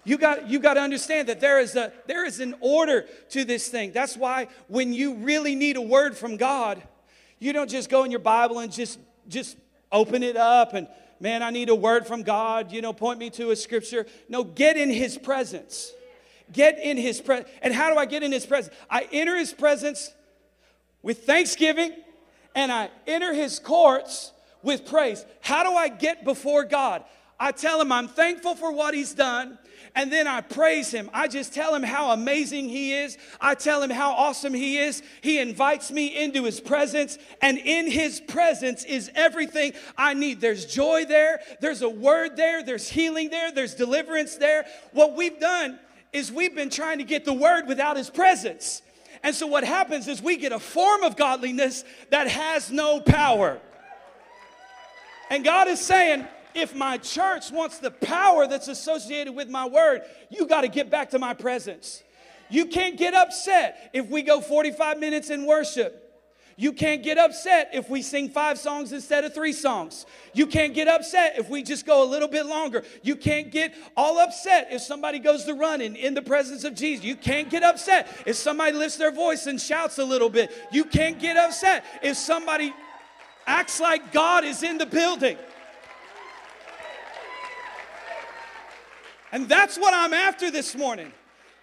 You 0.04 0.18
got, 0.18 0.50
you 0.50 0.60
got 0.60 0.76
to 0.76 0.82
understand 0.82 1.28
that 1.28 1.40
there 1.40 1.60
is, 1.60 1.76
a, 1.76 1.92
there 2.08 2.26
is 2.26 2.40
an 2.40 2.56
order 2.60 3.06
to 3.32 3.46
this 3.46 3.68
thing. 3.68 3.92
That's 3.92 4.18
why 4.18 4.48
when 4.68 4.94
you 4.94 5.16
really 5.16 5.54
need 5.54 5.76
a 5.76 5.82
word 5.82 6.18
from 6.18 6.38
God, 6.38 6.82
you 7.38 7.54
don't 7.54 7.70
just 7.70 7.90
go 7.90 8.04
in 8.04 8.10
your 8.10 8.20
Bible 8.22 8.60
and 8.60 8.72
just, 8.72 8.98
just 9.28 9.58
open 9.92 10.24
it 10.24 10.38
up 10.38 10.74
and, 10.74 10.88
man, 11.20 11.44
I 11.44 11.50
need 11.50 11.70
a 11.70 11.76
word 11.76 12.08
from 12.08 12.24
God, 12.24 12.72
you 12.72 12.82
know, 12.82 12.94
point 12.94 13.20
me 13.20 13.30
to 13.32 13.52
a 13.52 13.56
scripture. 13.56 14.06
No, 14.30 14.44
get 14.44 14.78
in 14.78 14.90
his 14.90 15.18
presence. 15.18 15.92
Get 16.52 16.80
in 16.80 16.98
his 16.98 17.20
presence. 17.20 17.50
And 17.62 17.74
how 17.74 17.92
do 17.92 18.00
I 18.00 18.06
get 18.06 18.24
in 18.24 18.32
his 18.32 18.46
presence? 18.46 18.74
I 18.90 19.08
enter 19.12 19.36
his 19.36 19.54
presence 19.54 20.12
with 21.02 21.26
thanksgiving 21.26 21.92
and 22.56 22.72
I 22.72 22.90
enter 23.06 23.34
his 23.34 23.60
courts 23.60 24.32
with 24.64 24.86
praise. 24.86 25.26
How 25.42 25.64
do 25.64 25.76
I 25.76 25.90
get 25.90 26.24
before 26.24 26.64
God? 26.64 27.04
I 27.40 27.52
tell 27.52 27.80
him 27.80 27.92
I'm 27.92 28.08
thankful 28.08 28.56
for 28.56 28.72
what 28.72 28.94
he's 28.94 29.14
done 29.14 29.58
and 29.96 30.12
then 30.12 30.28
I 30.28 30.42
praise 30.42 30.92
him. 30.92 31.10
I 31.14 31.28
just 31.28 31.54
tell 31.54 31.74
him 31.74 31.84
how 31.84 32.12
amazing 32.12 32.70
he 32.70 32.94
is. 32.94 33.18
I 33.42 33.56
tell 33.56 33.82
him 33.82 33.90
how 33.90 34.12
awesome 34.12 34.54
he 34.54 34.78
is. 34.78 35.02
He 35.22 35.40
invites 35.40 35.92
me 35.92 36.24
into 36.24 36.44
his 36.44 36.60
presence, 36.60 37.18
and 37.42 37.58
in 37.58 37.90
his 37.90 38.20
presence 38.20 38.84
is 38.84 39.12
everything 39.16 39.74
I 39.98 40.14
need. 40.14 40.42
There's 40.42 40.66
joy 40.66 41.06
there, 41.06 41.42
there's 41.62 41.82
a 41.82 41.90
word 41.90 42.38
there, 42.38 42.64
there's 42.64 42.90
healing 42.90 43.30
there, 43.30 43.52
there's 43.52 43.76
deliverance 43.76 44.36
there. 44.36 44.66
What 44.92 45.16
we've 45.16 45.40
done 45.40 45.80
is 46.14 46.32
we've 46.32 46.56
been 46.56 46.70
trying 46.70 47.00
to 47.00 47.04
get 47.04 47.26
the 47.26 47.34
word 47.34 47.68
without 47.68 47.98
his 47.98 48.10
presence. 48.10 48.82
And 49.24 49.36
so 49.36 49.48
what 49.48 49.64
happens 49.64 50.08
is 50.08 50.22
we 50.22 50.38
get 50.38 50.52
a 50.52 50.60
form 50.60 51.04
of 51.04 51.16
godliness 51.16 51.84
that 52.12 52.28
has 52.28 52.72
no 52.72 53.00
power. 53.00 53.60
And 55.30 55.44
God 55.44 55.68
is 55.68 55.80
saying, 55.80 56.28
if 56.54 56.76
my 56.76 56.98
church 56.98 57.52
wants 57.52 57.80
the 57.80 57.92
power 57.92 58.48
that's 58.48 58.68
associated 58.68 59.34
with 59.34 59.50
my 59.50 59.68
word, 59.68 60.02
you 60.30 60.48
got 60.48 60.62
to 60.62 60.68
get 60.68 60.90
back 60.90 61.12
to 61.12 61.20
my 61.20 61.34
presence. 61.34 62.04
You 62.50 62.66
can't 62.66 62.98
get 62.98 63.14
upset 63.14 63.90
if 63.94 64.10
we 64.10 64.22
go 64.22 64.42
45 64.42 65.00
minutes 65.00 65.30
in 65.30 65.46
worship. 65.46 66.04
You 66.60 66.74
can't 66.74 67.04
get 67.04 67.20
upset 67.20 67.70
if 67.74 67.88
we 67.88 68.02
sing 68.02 68.30
five 68.30 68.58
songs 68.58 68.92
instead 68.92 69.24
of 69.24 69.32
three 69.32 69.54
songs. 69.54 70.08
You 70.34 70.48
can't 70.48 70.74
get 70.74 70.88
upset 70.88 71.38
if 71.38 71.50
we 71.50 71.62
just 71.62 71.86
go 71.86 72.04
a 72.04 72.08
little 72.10 72.28
bit 72.28 72.48
longer. 72.48 72.84
You 73.04 73.16
can't 73.16 73.52
get 73.52 73.76
all 73.96 74.18
upset 74.18 74.70
if 74.72 74.82
somebody 74.82 75.20
goes 75.20 75.44
to 75.46 75.54
running 75.54 75.96
in 75.96 76.16
the 76.16 76.22
presence 76.24 76.64
of 76.64 76.74
Jesus. 76.74 77.06
You 77.06 77.16
can't 77.16 77.52
get 77.52 77.62
upset 77.62 78.24
if 78.26 78.38
somebody 78.38 78.72
lifts 78.72 78.98
their 78.98 79.12
voice 79.12 79.46
and 79.46 79.62
shouts 79.62 80.00
a 80.00 80.04
little 80.04 80.30
bit. 80.30 80.52
You 80.72 80.84
can't 80.84 81.20
get 81.20 81.38
upset 81.38 81.86
if 82.02 82.18
somebody 82.18 82.74
acts 83.46 83.80
like 83.80 84.12
God 84.12 84.44
is 84.44 84.64
in 84.64 84.80
the 84.80 84.88
building. 84.88 85.38
And 89.32 89.48
that's 89.50 89.78
what 89.78 89.94
I'm 89.94 90.14
after 90.14 90.50
this 90.50 90.76
morning. 90.76 91.12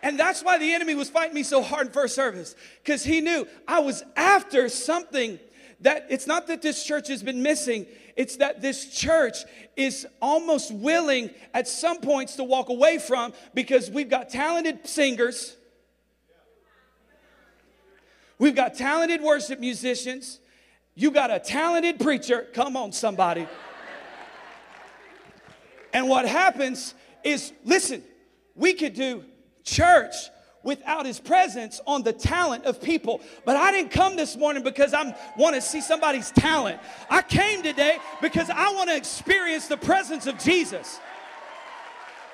And 0.02 0.18
that's 0.18 0.42
why 0.44 0.58
the 0.58 0.72
enemy 0.72 0.94
was 0.94 1.08
fighting 1.08 1.34
me 1.34 1.42
so 1.42 1.62
hard 1.62 1.86
in 1.86 1.92
first 1.92 2.14
service, 2.14 2.54
because 2.82 3.02
he 3.02 3.20
knew 3.22 3.46
I 3.66 3.80
was 3.80 4.02
after 4.16 4.68
something 4.68 5.38
that 5.80 6.06
it's 6.10 6.26
not 6.26 6.46
that 6.48 6.62
this 6.62 6.84
church 6.84 7.08
has 7.08 7.22
been 7.22 7.42
missing, 7.42 7.86
it's 8.16 8.36
that 8.36 8.60
this 8.60 8.94
church 8.94 9.38
is 9.76 10.06
almost 10.20 10.72
willing 10.72 11.30
at 11.52 11.66
some 11.66 12.00
points 12.00 12.36
to 12.36 12.44
walk 12.44 12.68
away 12.68 12.98
from 12.98 13.32
because 13.54 13.90
we've 13.90 14.10
got 14.10 14.28
talented 14.28 14.86
singers, 14.86 15.56
we've 18.38 18.54
got 18.54 18.74
talented 18.74 19.22
worship 19.22 19.58
musicians, 19.58 20.38
you 20.94 21.10
got 21.10 21.30
a 21.30 21.38
talented 21.38 21.98
preacher. 21.98 22.46
Come 22.52 22.76
on, 22.76 22.92
somebody. 22.92 23.48
And 25.92 26.08
what 26.08 26.26
happens 26.26 26.94
is 27.24 27.52
listen, 27.64 28.02
we 28.54 28.74
could 28.74 28.94
do 28.94 29.24
church 29.64 30.14
without 30.62 31.04
his 31.06 31.20
presence 31.20 31.80
on 31.86 32.02
the 32.02 32.12
talent 32.12 32.64
of 32.64 32.80
people. 32.80 33.20
But 33.44 33.56
I 33.56 33.70
didn't 33.70 33.90
come 33.90 34.16
this 34.16 34.36
morning 34.36 34.62
because 34.62 34.94
I 34.94 35.14
want 35.36 35.54
to 35.54 35.60
see 35.60 35.80
somebody's 35.80 36.30
talent. 36.30 36.80
I 37.10 37.22
came 37.22 37.62
today 37.62 37.98
because 38.22 38.50
I 38.50 38.72
want 38.72 38.88
to 38.88 38.96
experience 38.96 39.68
the 39.68 39.76
presence 39.76 40.26
of 40.26 40.38
Jesus. 40.38 40.98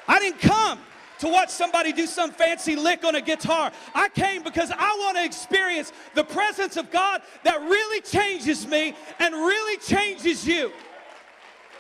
I 0.07 0.19
didn't 0.19 0.41
come 0.41 0.79
to 1.19 1.29
watch 1.29 1.51
somebody 1.51 1.93
do 1.93 2.07
some 2.07 2.31
fancy 2.31 2.77
lick 2.77 3.05
on 3.05 3.15
a 3.15 3.21
guitar. 3.21 3.71
I 3.95 4.09
came 4.09 4.43
because 4.43 4.71
I 4.71 4.97
want 4.99 5.19
to 5.19 5.25
experience 5.25 5.93
the 6.15 6.25
presence 6.25 6.77
of 6.77 6.91
God 6.91 7.23
that 7.45 7.61
really 7.61 8.01
changes 8.01 8.67
me 8.67 8.95
and 9.19 9.35
really 9.35 9.77
changes 9.79 10.47
you. 10.47 10.73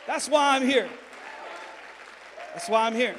That's 0.06 0.28
why 0.28 0.56
I'm 0.56 0.62
here. 0.62 0.88
That's 2.52 2.68
why 2.68 2.86
I'm 2.86 2.94
here. 2.94 3.14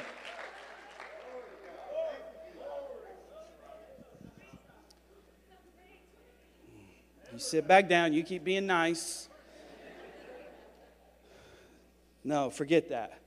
You 7.32 7.38
sit 7.38 7.66
back 7.66 7.88
down, 7.88 8.12
you 8.12 8.22
keep 8.22 8.44
being 8.44 8.66
nice. 8.66 9.28
No, 12.24 12.50
forget 12.50 12.90
that. 12.90 13.18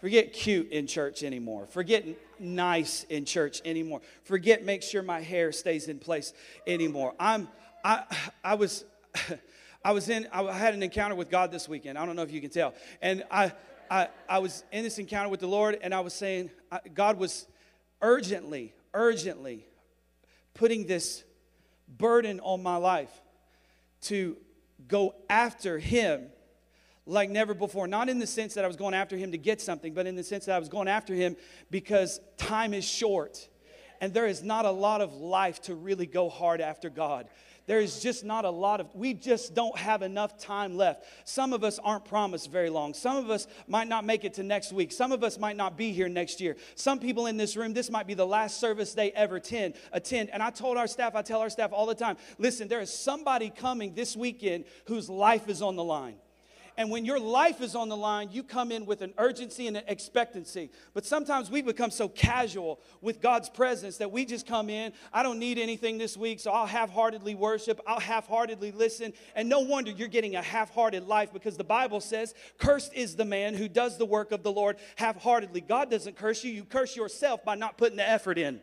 Forget 0.00 0.32
cute 0.32 0.72
in 0.72 0.88
church 0.88 1.22
anymore. 1.22 1.66
Forget 1.66 2.04
nice 2.40 3.04
in 3.04 3.24
church 3.24 3.62
anymore. 3.64 4.00
Forget 4.24 4.64
make 4.64 4.82
sure 4.82 5.00
my 5.00 5.20
hair 5.20 5.52
stays 5.52 5.86
in 5.86 6.00
place 6.00 6.32
anymore. 6.66 7.14
I'm 7.20 7.48
I 7.84 8.02
I 8.42 8.54
was 8.56 8.84
I 9.84 9.92
was 9.92 10.08
in 10.08 10.26
I 10.32 10.52
had 10.52 10.74
an 10.74 10.82
encounter 10.82 11.14
with 11.14 11.30
God 11.30 11.52
this 11.52 11.68
weekend. 11.68 11.96
I 11.96 12.04
don't 12.04 12.16
know 12.16 12.22
if 12.22 12.32
you 12.32 12.40
can 12.40 12.50
tell. 12.50 12.74
And 13.00 13.22
I 13.30 13.52
I, 13.90 14.08
I 14.28 14.38
was 14.38 14.64
in 14.72 14.82
this 14.82 14.98
encounter 14.98 15.28
with 15.28 15.40
the 15.40 15.46
Lord, 15.46 15.78
and 15.82 15.94
I 15.94 16.00
was 16.00 16.14
saying, 16.14 16.50
I, 16.70 16.80
God 16.94 17.18
was 17.18 17.46
urgently, 18.00 18.74
urgently 18.94 19.66
putting 20.54 20.86
this 20.86 21.24
burden 21.88 22.40
on 22.40 22.62
my 22.62 22.76
life 22.76 23.10
to 24.02 24.36
go 24.88 25.14
after 25.28 25.78
Him 25.78 26.26
like 27.06 27.30
never 27.30 27.54
before. 27.54 27.86
Not 27.86 28.08
in 28.08 28.18
the 28.18 28.26
sense 28.26 28.54
that 28.54 28.64
I 28.64 28.66
was 28.66 28.76
going 28.76 28.94
after 28.94 29.16
Him 29.16 29.32
to 29.32 29.38
get 29.38 29.60
something, 29.60 29.94
but 29.94 30.06
in 30.06 30.16
the 30.16 30.24
sense 30.24 30.46
that 30.46 30.56
I 30.56 30.58
was 30.58 30.68
going 30.68 30.88
after 30.88 31.14
Him 31.14 31.36
because 31.70 32.20
time 32.36 32.74
is 32.74 32.84
short. 32.84 33.48
And 34.00 34.12
there 34.12 34.26
is 34.26 34.42
not 34.42 34.64
a 34.64 34.70
lot 34.70 35.00
of 35.00 35.14
life 35.14 35.62
to 35.62 35.74
really 35.74 36.06
go 36.06 36.28
hard 36.28 36.60
after 36.60 36.90
God 36.90 37.28
there 37.72 37.80
is 37.80 38.00
just 38.00 38.22
not 38.22 38.44
a 38.44 38.50
lot 38.50 38.80
of, 38.80 38.94
we 38.94 39.14
just 39.14 39.54
don't 39.54 39.78
have 39.78 40.02
enough 40.02 40.36
time 40.36 40.76
left. 40.76 41.06
Some 41.24 41.54
of 41.54 41.64
us 41.64 41.78
aren't 41.78 42.04
promised 42.04 42.52
very 42.52 42.68
long. 42.68 42.92
Some 42.92 43.16
of 43.16 43.30
us 43.30 43.46
might 43.66 43.88
not 43.88 44.04
make 44.04 44.24
it 44.26 44.34
to 44.34 44.42
next 44.42 44.74
week. 44.74 44.92
Some 44.92 45.10
of 45.10 45.24
us 45.24 45.38
might 45.38 45.56
not 45.56 45.74
be 45.74 45.90
here 45.90 46.06
next 46.06 46.38
year. 46.38 46.58
Some 46.74 46.98
people 46.98 47.28
in 47.28 47.38
this 47.38 47.56
room, 47.56 47.72
this 47.72 47.90
might 47.90 48.06
be 48.06 48.12
the 48.12 48.26
last 48.26 48.60
service 48.60 48.92
they 48.92 49.10
ever 49.12 49.36
attend. 49.36 49.72
attend. 49.90 50.28
And 50.34 50.42
I 50.42 50.50
told 50.50 50.76
our 50.76 50.86
staff, 50.86 51.14
I 51.14 51.22
tell 51.22 51.40
our 51.40 51.48
staff 51.48 51.72
all 51.72 51.86
the 51.86 51.94
time 51.94 52.18
listen, 52.36 52.68
there 52.68 52.82
is 52.82 52.92
somebody 52.92 53.48
coming 53.48 53.94
this 53.94 54.14
weekend 54.14 54.66
whose 54.84 55.08
life 55.08 55.48
is 55.48 55.62
on 55.62 55.74
the 55.76 55.84
line. 55.84 56.16
And 56.76 56.90
when 56.90 57.04
your 57.04 57.18
life 57.18 57.60
is 57.60 57.74
on 57.74 57.88
the 57.88 57.96
line, 57.96 58.30
you 58.32 58.42
come 58.42 58.72
in 58.72 58.86
with 58.86 59.02
an 59.02 59.12
urgency 59.18 59.66
and 59.66 59.76
an 59.76 59.84
expectancy. 59.88 60.70
But 60.94 61.04
sometimes 61.04 61.50
we 61.50 61.60
become 61.60 61.90
so 61.90 62.08
casual 62.08 62.80
with 63.02 63.20
God's 63.20 63.50
presence 63.50 63.98
that 63.98 64.10
we 64.10 64.24
just 64.24 64.46
come 64.46 64.70
in. 64.70 64.92
I 65.12 65.22
don't 65.22 65.38
need 65.38 65.58
anything 65.58 65.98
this 65.98 66.16
week, 66.16 66.40
so 66.40 66.50
I'll 66.50 66.66
half 66.66 66.90
heartedly 66.90 67.34
worship, 67.34 67.80
I'll 67.86 68.00
half 68.00 68.26
heartedly 68.26 68.72
listen. 68.72 69.12
And 69.34 69.48
no 69.48 69.60
wonder 69.60 69.90
you're 69.90 70.08
getting 70.08 70.36
a 70.36 70.42
half 70.42 70.72
hearted 70.74 71.06
life 71.06 71.32
because 71.32 71.58
the 71.58 71.64
Bible 71.64 72.00
says, 72.00 72.34
Cursed 72.58 72.94
is 72.94 73.16
the 73.16 73.24
man 73.26 73.54
who 73.54 73.68
does 73.68 73.98
the 73.98 74.06
work 74.06 74.32
of 74.32 74.42
the 74.42 74.52
Lord 74.52 74.78
half 74.96 75.16
heartedly. 75.16 75.60
God 75.60 75.90
doesn't 75.90 76.16
curse 76.16 76.42
you, 76.42 76.52
you 76.52 76.64
curse 76.64 76.96
yourself 76.96 77.44
by 77.44 77.54
not 77.54 77.76
putting 77.76 77.96
the 77.96 78.08
effort 78.08 78.38
in. 78.38 78.60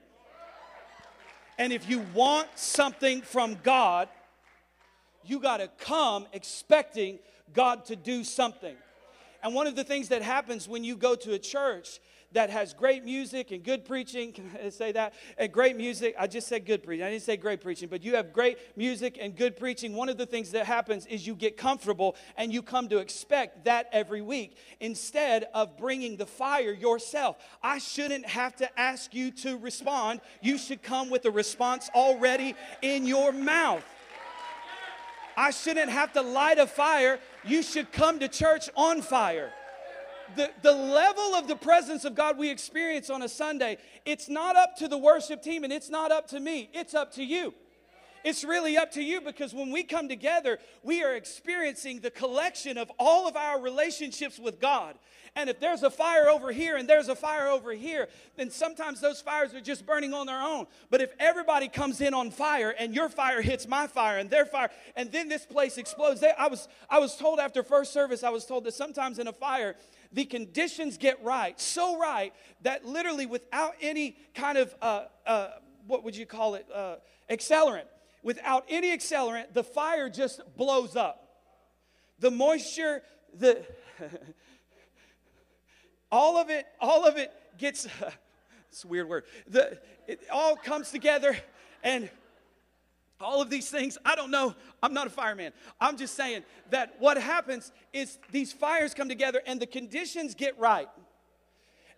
And 1.60 1.74
if 1.74 1.89
you 1.89 2.06
want 2.13 2.48
something 2.56 3.22
from 3.22 3.58
God, 3.62 4.08
you 5.29 5.39
got 5.39 5.57
to 5.57 5.69
come 5.79 6.27
expecting 6.33 7.19
God 7.53 7.86
to 7.86 7.95
do 7.95 8.24
something. 8.24 8.75
And 9.41 9.53
one 9.55 9.67
of 9.67 9.75
the 9.75 9.83
things 9.83 10.09
that 10.09 10.21
happens 10.21 10.67
when 10.67 10.83
you 10.83 10.95
go 10.95 11.15
to 11.15 11.33
a 11.33 11.39
church 11.39 12.00
that 12.31 12.50
has 12.50 12.74
great 12.74 13.03
music 13.03 13.51
and 13.51 13.63
good 13.63 13.86
preaching, 13.86 14.31
can 14.33 14.51
I 14.63 14.69
say 14.69 14.91
that? 14.91 15.13
And 15.38 15.51
great 15.51 15.75
music, 15.75 16.15
I 16.19 16.27
just 16.27 16.48
said 16.48 16.65
good 16.65 16.83
preaching. 16.83 17.05
I 17.05 17.09
didn't 17.09 17.24
say 17.24 17.38
great 17.38 17.62
preaching, 17.62 17.89
but 17.89 18.03
you 18.03 18.15
have 18.15 18.33
great 18.33 18.57
music 18.77 19.17
and 19.19 19.36
good 19.36 19.57
preaching. 19.57 19.93
One 19.93 20.09
of 20.09 20.17
the 20.17 20.25
things 20.25 20.51
that 20.51 20.65
happens 20.65 21.05
is 21.05 21.25
you 21.25 21.36
get 21.36 21.57
comfortable 21.57 22.15
and 22.38 22.53
you 22.53 22.62
come 22.62 22.88
to 22.89 22.98
expect 22.98 23.65
that 23.65 23.89
every 23.91 24.21
week 24.21 24.57
instead 24.79 25.48
of 25.53 25.77
bringing 25.77 26.17
the 26.17 26.25
fire 26.25 26.71
yourself. 26.71 27.38
I 27.63 27.79
shouldn't 27.79 28.25
have 28.25 28.55
to 28.57 28.79
ask 28.79 29.13
you 29.13 29.31
to 29.31 29.57
respond. 29.57 30.21
You 30.41 30.57
should 30.57 30.83
come 30.83 31.09
with 31.09 31.25
a 31.25 31.31
response 31.31 31.89
already 31.95 32.55
in 32.81 33.05
your 33.05 33.31
mouth. 33.31 33.83
I 35.39 35.51
shouldn't 35.51 35.89
have 35.89 36.12
to 36.13 36.22
light 36.22 36.60
a 36.60 36.67
fire. 36.67 37.17
You 37.46 37.63
should 37.63 37.93
come 37.93 38.19
to 38.19 38.27
church 38.27 38.69
on 38.75 39.01
fire. 39.01 39.53
The, 40.36 40.51
the 40.62 40.74
level 40.74 41.34
of 41.34 41.48
the 41.48 41.55
presence 41.55 42.03
of 42.03 42.13
God 42.13 42.38
we 42.38 42.50
experience 42.50 43.10
on 43.10 43.22
a 43.22 43.29
Sunday, 43.29 43.77
it's 44.05 44.27
not 44.27 44.58
up 44.58 44.75
to 44.79 44.89
the 44.89 44.98
worship 44.98 45.41
team 45.41 45.63
and 45.63 45.72
it's 45.72 45.89
not 45.89 46.12
up 46.12 46.27
to 46.27 46.41
me, 46.41 46.69
it's 46.74 46.93
up 46.93 47.13
to 47.13 47.24
you. 47.24 47.53
It's 48.24 48.44
really 48.44 48.78
up 48.78 48.92
to 48.94 49.02
you 49.02 49.22
because 49.22 49.54
when 49.54 49.72
we 49.72 49.84
come 49.84 50.10
together, 50.10 50.60
we 50.84 51.04
are 51.04 51.16
experiencing 51.16 52.02
the 52.02 52.12
collection 52.12 52.78
of 52.78 52.92
all 53.00 53.28
of 53.28 53.36
our 53.36 53.62
relationships 53.62 54.40
with 54.40 54.60
God. 54.60 54.96
And 55.36 55.50
if 55.50 55.60
there's 55.60 55.84
a 55.84 55.90
fire 55.90 56.28
over 56.28 56.52
here 56.52 56.76
and 56.76 56.88
there's 56.88 57.08
a 57.08 57.16
fire 57.16 57.48
over 57.48 57.72
here, 57.72 58.08
then 58.36 58.50
sometimes 58.50 59.00
those 59.00 59.22
fires 59.22 59.54
are 59.54 59.62
just 59.62 59.86
burning 59.86 60.14
on 60.14 60.26
their 60.26 60.42
own. 60.42 60.68
But 60.90 61.02
if 61.02 61.14
everybody 61.20 61.68
comes 61.68 62.02
in 62.02 62.14
on 62.14 62.32
fire 62.32 62.74
and 62.78 62.94
your 62.94 63.10
fire 63.10 63.42
hits 63.42 63.68
my 63.68 63.88
fire 63.88 64.18
and 64.18 64.30
their 64.30 64.46
fire, 64.46 64.70
and 64.96 65.12
then 65.12 65.30
this 65.30 65.46
place 65.46 65.78
explodes, 65.78 66.22
they, 66.22 66.32
I, 66.38 66.48
was, 66.48 66.68
I 66.90 67.00
was 67.00 67.16
told 67.16 67.40
after 67.40 67.64
first 67.64 67.94
service, 67.94 68.24
I 68.24 68.30
was 68.30 68.46
told 68.46 68.64
that 68.66 68.74
sometimes 68.74 69.20
in 69.20 69.28
a 69.28 69.34
fire, 69.34 69.76
the 70.12 70.26
conditions 70.26 70.98
get 70.98 71.24
right, 71.24 71.60
so 71.60 72.00
right 72.00 72.34
that 72.64 72.86
literally 72.86 73.26
without 73.26 73.76
any 73.82 74.18
kind 74.34 74.58
of, 74.58 74.74
uh, 74.82 75.06
uh, 75.26 75.50
what 75.88 76.04
would 76.04 76.16
you 76.16 76.26
call 76.26 76.56
it, 76.56 76.66
uh, 76.74 76.96
accelerant, 77.30 77.86
without 78.24 78.66
any 78.70 78.96
accelerant, 78.96 79.54
the 79.54 79.64
fire 79.64 80.10
just 80.10 80.42
blows 80.58 80.96
up. 80.96 81.26
The 82.20 82.32
moisture, 82.32 83.02
the 83.34 83.66
all 86.12 86.38
of 86.38 86.50
it, 86.50 86.66
all 86.80 87.06
of 87.06 87.18
it 87.18 87.32
gets 87.58 87.88
it's 88.70 88.84
a 88.84 88.88
weird 88.88 89.08
word. 89.08 89.24
The 89.48 89.80
it 90.08 90.22
all 90.32 90.56
comes 90.56 90.92
together 90.92 91.38
and 91.84 92.10
all 93.22 93.42
of 93.42 93.50
these 93.50 93.70
things, 93.70 93.98
I 94.06 94.16
don't 94.16 94.32
know. 94.32 94.56
I'm 94.82 94.94
not 94.94 95.08
a 95.08 95.10
fireman. 95.10 95.52
I'm 95.80 95.98
just 95.98 96.16
saying 96.16 96.44
that 96.70 96.96
what 97.00 97.18
happens 97.18 97.72
is 97.92 98.18
these 98.32 98.54
fires 98.54 98.94
come 98.94 99.10
together 99.10 99.42
and 99.46 99.60
the 99.60 99.68
conditions 99.68 100.36
get 100.36 100.58
right. 100.58 100.88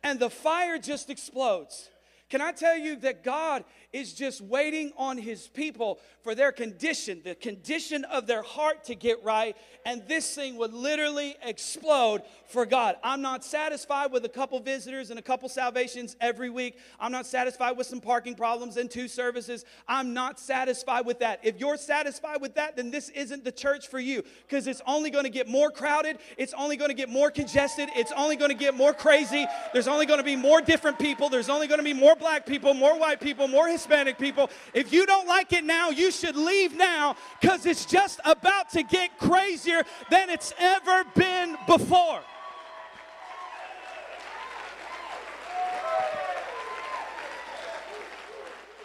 And 0.04 0.20
the 0.20 0.32
fire 0.32 0.80
just 0.80 1.12
explodes. 1.12 1.90
Can 2.29 2.42
I 2.42 2.51
tell 2.51 2.77
you 2.77 2.96
that 2.98 3.24
God 3.24 3.66
is 3.94 4.14
just 4.14 4.40
waiting 4.42 4.94
on 4.96 5.18
his 5.18 5.48
people 5.50 6.00
for 6.24 6.36
their 6.36 6.51
condition, 6.51 7.22
the 7.24 7.36
condition 7.36 8.06
of 8.06 8.27
their 8.27 8.42
heart 8.42 8.84
to 8.86 8.96
get 8.96 9.22
right, 9.24 9.58
and 9.86 10.08
this 10.08 10.36
thing 10.36 10.56
would 10.58 10.74
literally 10.74 11.36
explode 11.42 12.22
for 12.48 12.66
God. 12.66 12.96
I'm 13.04 13.22
not 13.22 13.44
satisfied 13.44 14.12
with 14.12 14.24
a 14.24 14.30
couple 14.30 14.60
visitors 14.60 15.10
and 15.10 15.18
a 15.20 15.22
couple 15.22 15.50
salvations 15.50 16.16
every 16.22 16.50
week. 16.50 16.77
I'm 17.00 17.12
not 17.12 17.25
satisfied 17.25 17.72
with 17.72 17.88
some 17.88 18.00
parking 18.00 18.36
problems 18.36 18.77
and 18.77 18.90
two 18.90 19.08
services. 19.08 19.66
I'm 19.88 20.14
not 20.14 20.40
satisfied 20.40 21.06
with 21.06 21.20
that. 21.20 21.40
If 21.44 21.60
you're 21.60 21.77
satisfied 21.77 22.40
with 22.40 22.56
that, 22.56 22.75
then 22.75 22.92
this 22.92 23.10
isn't 23.10 23.44
the 23.44 23.51
church 23.51 23.88
for 23.88 24.00
you 24.00 24.24
because 24.48 24.68
it's 24.68 24.82
only 24.86 25.10
going 25.10 25.25
to 25.25 25.30
get 25.30 25.48
more 25.48 25.72
crowded, 25.72 26.20
it's 26.38 26.54
only 26.54 26.77
going 26.77 26.90
to 26.90 26.96
get 26.96 27.10
more 27.10 27.32
congested, 27.32 27.90
it's 27.96 28.12
only 28.16 28.36
going 28.36 28.51
to 28.51 28.58
get 28.58 28.75
more 28.75 28.94
crazy. 28.94 29.48
There's 29.74 29.88
only 29.88 30.06
going 30.06 30.20
to 30.20 30.24
be 30.24 30.36
more 30.36 30.62
different 30.62 31.00
people, 31.00 31.30
there's 31.30 31.50
only 31.50 31.68
going 31.68 31.80
to 31.80 31.84
be 31.84 31.94
more 31.94 32.16
black 32.16 32.46
people, 32.46 32.74
more 32.74 32.98
white 32.98 33.20
people, 33.20 33.48
more 33.48 33.68
Hispanic 33.81 34.20
people. 34.20 34.50
If 34.74 34.94
you 34.94 35.05
don't 35.05 35.27
like 35.27 35.53
it 35.53 35.63
now, 35.63 35.89
you 35.89 36.11
should 36.11 36.35
leave 36.35 36.75
now 36.75 37.15
because 37.39 37.65
it's 37.65 37.85
just 37.85 38.20
about 38.24 38.70
to 38.72 38.83
get 38.83 39.17
crazier 39.17 39.83
than 40.09 40.29
it's 40.29 40.53
ever 40.59 41.03
been 41.15 41.57
before. 41.65 42.22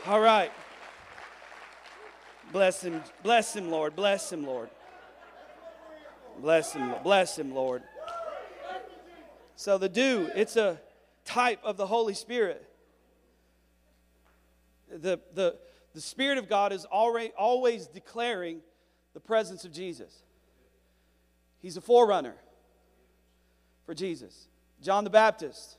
All 0.06 0.20
right. 0.20 0.52
Bless 2.52 2.82
him. 2.82 3.02
Bless 3.22 3.54
him, 3.54 3.70
Lord. 3.70 3.94
Bless 3.94 4.32
him, 4.32 4.46
Lord. 4.46 4.70
Bless 6.38 6.72
him. 6.72 6.94
Bless 7.02 7.38
him, 7.38 7.54
Lord. 7.54 7.82
So 9.56 9.78
the 9.78 9.88
dew, 9.88 10.30
it's 10.34 10.56
a 10.56 10.78
type 11.24 11.60
of 11.64 11.76
the 11.76 11.86
Holy 11.86 12.14
Spirit 12.14 12.66
the, 14.88 15.20
the, 15.34 15.56
the 15.94 16.00
Spirit 16.00 16.38
of 16.38 16.48
God 16.48 16.72
is 16.72 16.84
already, 16.84 17.32
always 17.38 17.86
declaring 17.86 18.60
the 19.14 19.20
presence 19.20 19.64
of 19.64 19.72
Jesus. 19.72 20.22
He's 21.60 21.76
a 21.76 21.80
forerunner 21.80 22.34
for 23.84 23.94
Jesus. 23.94 24.48
John 24.82 25.04
the 25.04 25.10
Baptist, 25.10 25.78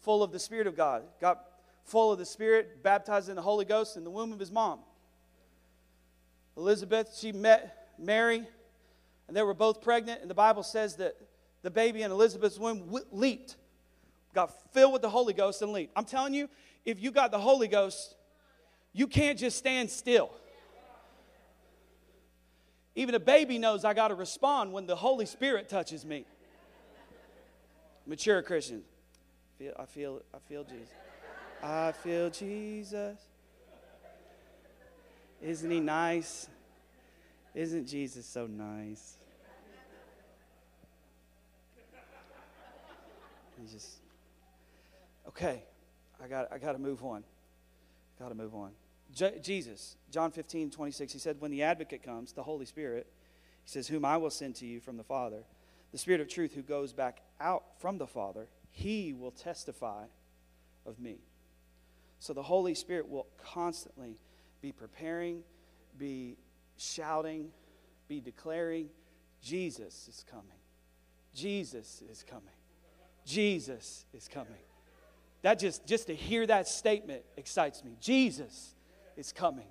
full 0.00 0.22
of 0.22 0.32
the 0.32 0.38
Spirit 0.38 0.66
of 0.66 0.76
God, 0.76 1.02
got 1.20 1.44
full 1.84 2.12
of 2.12 2.18
the 2.18 2.26
Spirit, 2.26 2.82
baptized 2.82 3.28
in 3.28 3.36
the 3.36 3.42
Holy 3.42 3.64
Ghost 3.64 3.96
in 3.96 4.04
the 4.04 4.10
womb 4.10 4.32
of 4.32 4.38
his 4.38 4.50
mom. 4.50 4.80
Elizabeth, 6.56 7.16
she 7.18 7.32
met 7.32 7.88
Mary, 7.98 8.46
and 9.26 9.36
they 9.36 9.42
were 9.42 9.54
both 9.54 9.80
pregnant, 9.80 10.20
and 10.20 10.28
the 10.28 10.34
Bible 10.34 10.62
says 10.62 10.96
that 10.96 11.16
the 11.62 11.70
baby 11.70 12.02
in 12.02 12.10
Elizabeth's 12.10 12.58
womb 12.58 13.00
leaped, 13.10 13.56
got 14.34 14.52
filled 14.72 14.92
with 14.92 15.02
the 15.02 15.10
Holy 15.10 15.32
Ghost, 15.32 15.62
and 15.62 15.72
leaped. 15.72 15.92
I'm 15.96 16.04
telling 16.04 16.34
you, 16.34 16.48
if 16.84 17.00
you 17.00 17.10
got 17.10 17.30
the 17.30 17.38
Holy 17.38 17.68
Ghost, 17.68 18.16
you 18.92 19.06
can't 19.06 19.38
just 19.38 19.58
stand 19.58 19.90
still. 19.90 20.30
Even 22.94 23.14
a 23.14 23.20
baby 23.20 23.58
knows 23.58 23.84
I 23.84 23.94
got 23.94 24.08
to 24.08 24.14
respond 24.14 24.72
when 24.72 24.86
the 24.86 24.96
Holy 24.96 25.24
Spirit 25.24 25.68
touches 25.68 26.04
me. 26.04 26.26
Mature 28.06 28.42
Christians, 28.42 28.84
I 29.78 29.86
feel, 29.86 30.22
I 30.34 30.38
feel 30.48 30.64
Jesus. 30.64 30.88
I 31.62 31.92
feel 31.92 32.30
Jesus. 32.30 33.18
Isn't 35.40 35.70
he 35.70 35.80
nice? 35.80 36.48
Isn't 37.54 37.86
Jesus 37.86 38.26
so 38.26 38.46
nice? 38.46 39.16
He 43.60 43.72
just 43.72 43.98
okay. 45.28 45.62
I 46.22 46.28
got 46.28 46.52
I 46.52 46.58
got 46.58 46.72
to 46.72 46.78
move 46.78 47.04
on. 47.04 47.24
Got 48.18 48.28
to 48.28 48.34
move 48.34 48.54
on. 48.54 48.72
Jesus, 49.42 49.96
John 50.10 50.30
15, 50.30 50.70
26, 50.70 51.12
he 51.12 51.18
said, 51.18 51.36
When 51.40 51.50
the 51.50 51.62
advocate 51.62 52.02
comes, 52.02 52.32
the 52.32 52.42
Holy 52.42 52.64
Spirit, 52.64 53.06
he 53.64 53.70
says, 53.70 53.88
Whom 53.88 54.04
I 54.04 54.16
will 54.16 54.30
send 54.30 54.54
to 54.56 54.66
you 54.66 54.80
from 54.80 54.96
the 54.96 55.04
Father, 55.04 55.44
the 55.90 55.98
Spirit 55.98 56.20
of 56.20 56.28
truth 56.28 56.54
who 56.54 56.62
goes 56.62 56.92
back 56.92 57.22
out 57.40 57.64
from 57.78 57.98
the 57.98 58.06
Father, 58.06 58.48
he 58.70 59.12
will 59.12 59.30
testify 59.30 60.04
of 60.86 60.98
me. 60.98 61.18
So 62.20 62.32
the 62.32 62.42
Holy 62.42 62.74
Spirit 62.74 63.08
will 63.08 63.26
constantly 63.44 64.16
be 64.62 64.72
preparing, 64.72 65.42
be 65.98 66.38
shouting, 66.78 67.50
be 68.08 68.20
declaring, 68.20 68.88
Jesus 69.42 70.08
is 70.08 70.24
coming. 70.30 70.46
Jesus 71.34 72.02
is 72.10 72.22
coming. 72.22 72.54
Jesus 73.26 74.06
is 74.14 74.28
coming. 74.28 74.52
That 75.42 75.58
just, 75.58 75.86
just 75.86 76.06
to 76.06 76.14
hear 76.14 76.46
that 76.46 76.68
statement 76.68 77.22
excites 77.36 77.84
me. 77.84 77.96
Jesus 78.00 78.74
is 79.16 79.32
coming. 79.32 79.66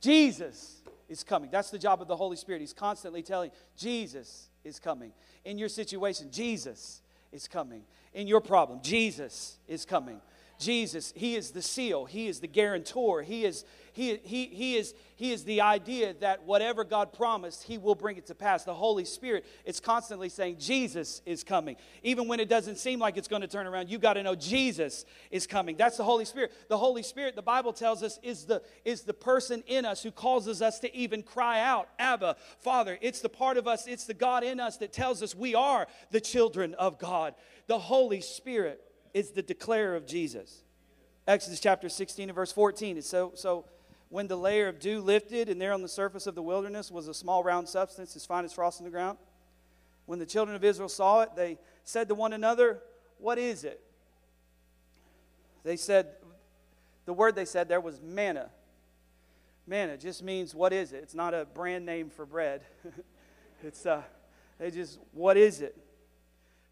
Jesus 0.00 0.82
is 1.08 1.22
coming. 1.22 1.50
That's 1.50 1.70
the 1.70 1.78
job 1.78 2.00
of 2.00 2.08
the 2.08 2.16
Holy 2.16 2.36
Spirit. 2.36 2.60
He's 2.60 2.72
constantly 2.72 3.22
telling, 3.22 3.50
Jesus 3.76 4.48
is 4.64 4.78
coming. 4.78 5.12
In 5.44 5.58
your 5.58 5.68
situation, 5.68 6.28
Jesus 6.30 7.02
is 7.32 7.46
coming. 7.46 7.82
In 8.14 8.26
your 8.26 8.40
problem, 8.40 8.80
Jesus 8.82 9.58
is 9.68 9.84
coming. 9.84 10.20
Jesus, 10.60 11.12
He 11.16 11.34
is 11.34 11.50
the 11.50 11.62
seal, 11.62 12.04
He 12.04 12.28
is 12.28 12.38
the 12.40 12.46
guarantor, 12.46 13.22
He 13.22 13.44
is, 13.44 13.64
he, 13.92 14.18
he, 14.22 14.46
he, 14.46 14.76
is, 14.76 14.94
he 15.16 15.32
is 15.32 15.44
the 15.44 15.62
idea 15.62 16.14
that 16.20 16.44
whatever 16.44 16.84
God 16.84 17.12
promised, 17.12 17.64
He 17.64 17.78
will 17.78 17.94
bring 17.94 18.16
it 18.16 18.26
to 18.26 18.34
pass. 18.34 18.64
The 18.64 18.74
Holy 18.74 19.04
Spirit 19.04 19.44
is 19.64 19.80
constantly 19.80 20.28
saying, 20.28 20.56
Jesus 20.58 21.22
is 21.26 21.42
coming. 21.42 21.76
Even 22.02 22.28
when 22.28 22.40
it 22.40 22.48
doesn't 22.48 22.78
seem 22.78 22.98
like 23.00 23.16
it's 23.16 23.28
going 23.28 23.42
to 23.42 23.48
turn 23.48 23.66
around, 23.66 23.90
you 23.90 23.98
got 23.98 24.14
to 24.14 24.22
know 24.22 24.34
Jesus 24.34 25.04
is 25.30 25.46
coming. 25.46 25.76
That's 25.76 25.96
the 25.96 26.04
Holy 26.04 26.24
Spirit. 26.24 26.52
The 26.68 26.78
Holy 26.78 27.02
Spirit, 27.02 27.34
the 27.34 27.42
Bible 27.42 27.72
tells 27.72 28.02
us, 28.02 28.18
is 28.22 28.44
the, 28.44 28.62
is 28.84 29.02
the 29.02 29.14
person 29.14 29.62
in 29.66 29.84
us 29.84 30.02
who 30.02 30.10
causes 30.10 30.62
us 30.62 30.78
to 30.80 30.94
even 30.96 31.22
cry 31.22 31.60
out, 31.60 31.88
Abba, 31.98 32.36
Father. 32.60 32.98
It's 33.00 33.20
the 33.20 33.28
part 33.28 33.56
of 33.56 33.66
us, 33.66 33.86
it's 33.86 34.04
the 34.04 34.14
God 34.14 34.44
in 34.44 34.60
us 34.60 34.76
that 34.78 34.92
tells 34.92 35.22
us 35.22 35.34
we 35.34 35.54
are 35.54 35.86
the 36.10 36.20
children 36.20 36.74
of 36.74 36.98
God. 36.98 37.34
The 37.66 37.78
Holy 37.78 38.20
Spirit 38.20 38.82
is 39.14 39.30
the 39.30 39.42
declarer 39.42 39.96
of 39.96 40.06
Jesus. 40.06 40.62
Exodus 41.26 41.60
chapter 41.60 41.88
16 41.88 42.28
and 42.28 42.34
verse 42.34 42.52
14. 42.52 42.96
It's 42.96 43.08
so, 43.08 43.32
so 43.34 43.64
when 44.08 44.26
the 44.26 44.36
layer 44.36 44.68
of 44.68 44.80
dew 44.80 45.00
lifted, 45.00 45.48
and 45.48 45.60
there 45.60 45.72
on 45.72 45.82
the 45.82 45.88
surface 45.88 46.26
of 46.26 46.34
the 46.34 46.42
wilderness 46.42 46.90
was 46.90 47.08
a 47.08 47.14
small 47.14 47.44
round 47.44 47.68
substance 47.68 48.16
as 48.16 48.26
fine 48.26 48.44
as 48.44 48.52
frost 48.52 48.80
on 48.80 48.84
the 48.84 48.90
ground. 48.90 49.18
When 50.06 50.18
the 50.18 50.26
children 50.26 50.56
of 50.56 50.64
Israel 50.64 50.88
saw 50.88 51.20
it, 51.20 51.30
they 51.36 51.58
said 51.84 52.08
to 52.08 52.14
one 52.14 52.32
another, 52.32 52.80
What 53.18 53.38
is 53.38 53.64
it? 53.64 53.80
They 55.62 55.76
said, 55.76 56.08
the 57.06 57.12
word 57.12 57.34
they 57.34 57.44
said 57.44 57.68
there 57.68 57.80
was 57.80 58.00
manna. 58.00 58.50
Manna 59.66 59.96
just 59.96 60.22
means, 60.22 60.54
What 60.54 60.72
is 60.72 60.92
it? 60.92 61.00
It's 61.02 61.14
not 61.14 61.34
a 61.34 61.44
brand 61.44 61.86
name 61.86 62.10
for 62.10 62.26
bread. 62.26 62.62
it's, 63.62 63.86
uh, 63.86 64.02
they 64.58 64.70
just, 64.70 64.98
What 65.12 65.36
is 65.36 65.60
it? 65.60 65.76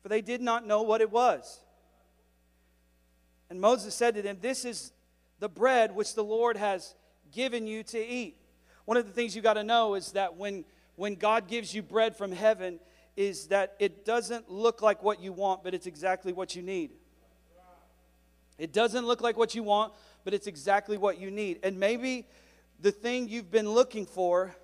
For 0.02 0.08
they 0.08 0.20
did 0.20 0.40
not 0.40 0.66
know 0.66 0.82
what 0.82 1.00
it 1.00 1.10
was. 1.10 1.60
And 3.58 3.62
Moses 3.62 3.92
said 3.92 4.14
to 4.14 4.22
them, 4.22 4.38
This 4.40 4.64
is 4.64 4.92
the 5.40 5.48
bread 5.48 5.92
which 5.92 6.14
the 6.14 6.22
Lord 6.22 6.56
has 6.56 6.94
given 7.32 7.66
you 7.66 7.82
to 7.82 7.98
eat. 7.98 8.36
One 8.84 8.96
of 8.96 9.04
the 9.04 9.10
things 9.10 9.34
you 9.34 9.42
got 9.42 9.54
to 9.54 9.64
know 9.64 9.96
is 9.96 10.12
that 10.12 10.36
when, 10.36 10.64
when 10.94 11.16
God 11.16 11.48
gives 11.48 11.74
you 11.74 11.82
bread 11.82 12.14
from 12.14 12.30
heaven, 12.30 12.78
is 13.16 13.48
that 13.48 13.74
it 13.80 14.04
doesn't 14.04 14.48
look 14.48 14.80
like 14.80 15.02
what 15.02 15.20
you 15.20 15.32
want, 15.32 15.64
but 15.64 15.74
it's 15.74 15.88
exactly 15.88 16.32
what 16.32 16.54
you 16.54 16.62
need. 16.62 16.92
It 18.58 18.72
doesn't 18.72 19.04
look 19.04 19.22
like 19.22 19.36
what 19.36 19.56
you 19.56 19.64
want, 19.64 19.92
but 20.22 20.34
it's 20.34 20.46
exactly 20.46 20.96
what 20.96 21.18
you 21.18 21.32
need. 21.32 21.58
And 21.64 21.80
maybe 21.80 22.28
the 22.80 22.92
thing 22.92 23.28
you've 23.28 23.50
been 23.50 23.68
looking 23.68 24.06
for 24.06 24.54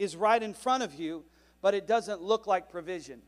is 0.00 0.16
right 0.16 0.42
in 0.42 0.52
front 0.52 0.82
of 0.82 0.94
you, 0.94 1.22
but 1.60 1.74
it 1.74 1.86
doesn't 1.86 2.20
look 2.20 2.48
like 2.48 2.68
provision. 2.68 3.22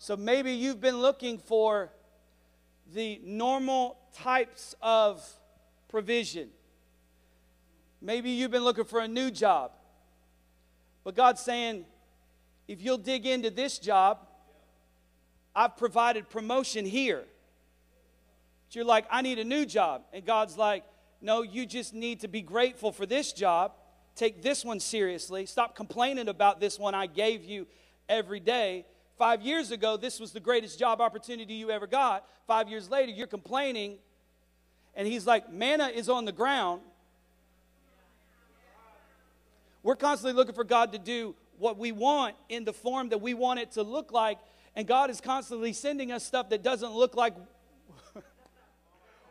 So 0.00 0.16
maybe 0.16 0.52
you've 0.52 0.80
been 0.80 0.96
looking 0.96 1.36
for 1.36 1.92
the 2.94 3.20
normal 3.22 3.98
types 4.14 4.74
of 4.80 5.22
provision. 5.90 6.48
Maybe 8.00 8.30
you've 8.30 8.50
been 8.50 8.64
looking 8.64 8.86
for 8.86 9.00
a 9.00 9.06
new 9.06 9.30
job. 9.30 9.72
But 11.04 11.16
God's 11.16 11.42
saying, 11.42 11.84
if 12.66 12.80
you'll 12.80 12.96
dig 12.96 13.26
into 13.26 13.50
this 13.50 13.78
job, 13.78 14.26
I've 15.54 15.76
provided 15.76 16.30
promotion 16.30 16.86
here. 16.86 17.24
But 18.68 18.76
you're 18.76 18.86
like, 18.86 19.04
I 19.10 19.20
need 19.20 19.38
a 19.38 19.44
new 19.44 19.66
job. 19.66 20.04
And 20.14 20.24
God's 20.24 20.56
like, 20.56 20.82
no, 21.20 21.42
you 21.42 21.66
just 21.66 21.92
need 21.92 22.20
to 22.20 22.28
be 22.28 22.40
grateful 22.40 22.90
for 22.90 23.04
this 23.04 23.34
job. 23.34 23.72
Take 24.16 24.40
this 24.40 24.64
one 24.64 24.80
seriously. 24.80 25.44
Stop 25.44 25.76
complaining 25.76 26.28
about 26.28 26.58
this 26.58 26.78
one 26.78 26.94
I 26.94 27.06
gave 27.06 27.44
you 27.44 27.66
every 28.08 28.40
day 28.40 28.86
Five 29.20 29.42
years 29.42 29.70
ago, 29.70 29.98
this 29.98 30.18
was 30.18 30.32
the 30.32 30.40
greatest 30.40 30.78
job 30.78 30.98
opportunity 30.98 31.52
you 31.52 31.70
ever 31.70 31.86
got. 31.86 32.26
Five 32.46 32.70
years 32.70 32.88
later, 32.88 33.12
you're 33.12 33.26
complaining. 33.26 33.98
And 34.94 35.06
he's 35.06 35.26
like, 35.26 35.52
manna 35.52 35.88
is 35.88 36.08
on 36.08 36.24
the 36.24 36.32
ground. 36.32 36.80
We're 39.82 39.96
constantly 39.96 40.32
looking 40.32 40.54
for 40.54 40.64
God 40.64 40.92
to 40.92 40.98
do 40.98 41.34
what 41.58 41.76
we 41.76 41.92
want 41.92 42.34
in 42.48 42.64
the 42.64 42.72
form 42.72 43.10
that 43.10 43.20
we 43.20 43.34
want 43.34 43.60
it 43.60 43.72
to 43.72 43.82
look 43.82 44.10
like. 44.10 44.38
And 44.74 44.86
God 44.86 45.10
is 45.10 45.20
constantly 45.20 45.74
sending 45.74 46.10
us 46.12 46.24
stuff 46.24 46.48
that 46.48 46.62
doesn't 46.62 46.92
look 46.92 47.14
like 47.14 47.34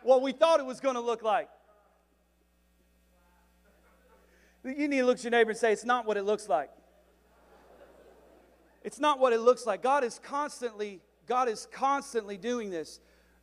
what 0.04 0.21
we 0.21 0.34
thought 0.34 0.60
it 0.60 0.67
was 0.67 0.80
going 0.80 0.95
to 0.95 1.02
look 1.02 1.23
like. 1.23 1.49
You 4.63 4.88
need 4.88 4.99
to 4.99 5.06
look 5.06 5.17
at 5.17 5.23
your 5.23 5.32
neighbor 5.32 5.49
and 5.49 5.60
say, 5.60 5.71
It's 5.71 5.84
not 5.84 6.06
what 6.06 6.15
it 6.15 6.25
looks 6.25 6.47
like. 6.47 6.69
It's 8.89 8.99
not 8.99 9.19
what 9.19 9.34
it 9.34 9.39
looks 9.41 9.67
like. 9.67 9.84
God 9.84 10.04
is 10.04 10.19
constantly, 10.23 10.99
God 11.28 11.47
is 11.47 11.67
constantly 11.71 12.38
doing 12.38 12.71
this. 12.71 12.99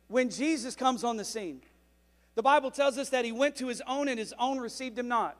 When 0.09 0.29
Jesus 0.29 0.75
comes 0.75 1.05
on 1.05 1.15
the 1.15 1.23
scene, 1.23 1.61
the 2.35 2.43
Bible 2.43 2.69
tells 2.69 2.97
us 2.97 3.11
that 3.11 3.23
he 3.23 3.31
went 3.31 3.55
to 3.55 3.69
his 3.69 3.81
own 3.87 4.09
and 4.09 4.19
his 4.19 4.33
own 4.39 4.59
received 4.59 4.99
him 4.99 5.07
not. 5.07 5.37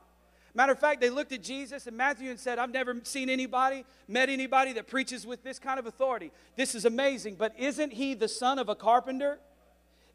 Matter 0.54 0.72
of 0.72 0.80
fact, 0.80 1.02
they 1.02 1.10
looked 1.10 1.34
at 1.34 1.43
Jesus 1.43 1.88
and 1.88 1.98
Matthew 1.98 2.30
and 2.30 2.39
said, 2.39 2.58
I've 2.58 2.72
never 2.72 2.96
seen 3.04 3.30
anybody, 3.30 3.84
met 4.08 4.30
anybody 4.30 4.72
that 4.72 4.88
preaches 4.88 5.28
with 5.28 5.43
this 5.43 5.60
kind 5.60 5.78
of 5.78 5.88
authority. 5.88 6.32
This 6.56 6.74
is 6.74 6.86
amazing. 6.86 7.36
But 7.36 7.60
isn't 7.60 7.91
he 7.91 8.13
the 8.13 8.30
son 8.30 8.60
of 8.60 8.70
a 8.70 8.76
carpenter? 8.76 9.39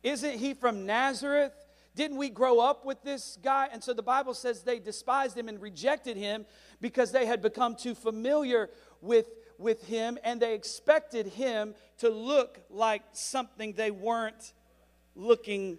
Isn't 0.02 0.38
he 0.38 0.54
from 0.54 0.86
Nazareth? 0.86 1.52
Didn't 1.94 2.16
we 2.16 2.30
grow 2.30 2.60
up 2.60 2.86
with 2.86 3.02
this 3.02 3.36
guy? 3.42 3.68
And 3.70 3.84
so 3.84 3.92
the 3.92 4.02
Bible 4.02 4.32
says 4.32 4.62
they 4.62 4.78
despised 4.78 5.36
him 5.36 5.50
and 5.50 5.60
rejected 5.60 6.16
him 6.16 6.46
because 6.80 7.12
they 7.12 7.26
had 7.26 7.42
become 7.42 7.76
too 7.76 7.94
familiar 7.94 8.70
with 9.02 9.26
with 9.62 9.86
him 9.86 10.18
and 10.24 10.40
they 10.40 10.54
expected 10.54 11.26
him 11.26 11.74
to 11.98 12.10
look 12.10 12.60
like 12.68 13.02
something 13.12 13.72
they 13.72 13.90
weren't 13.90 14.52
looking 15.14 15.78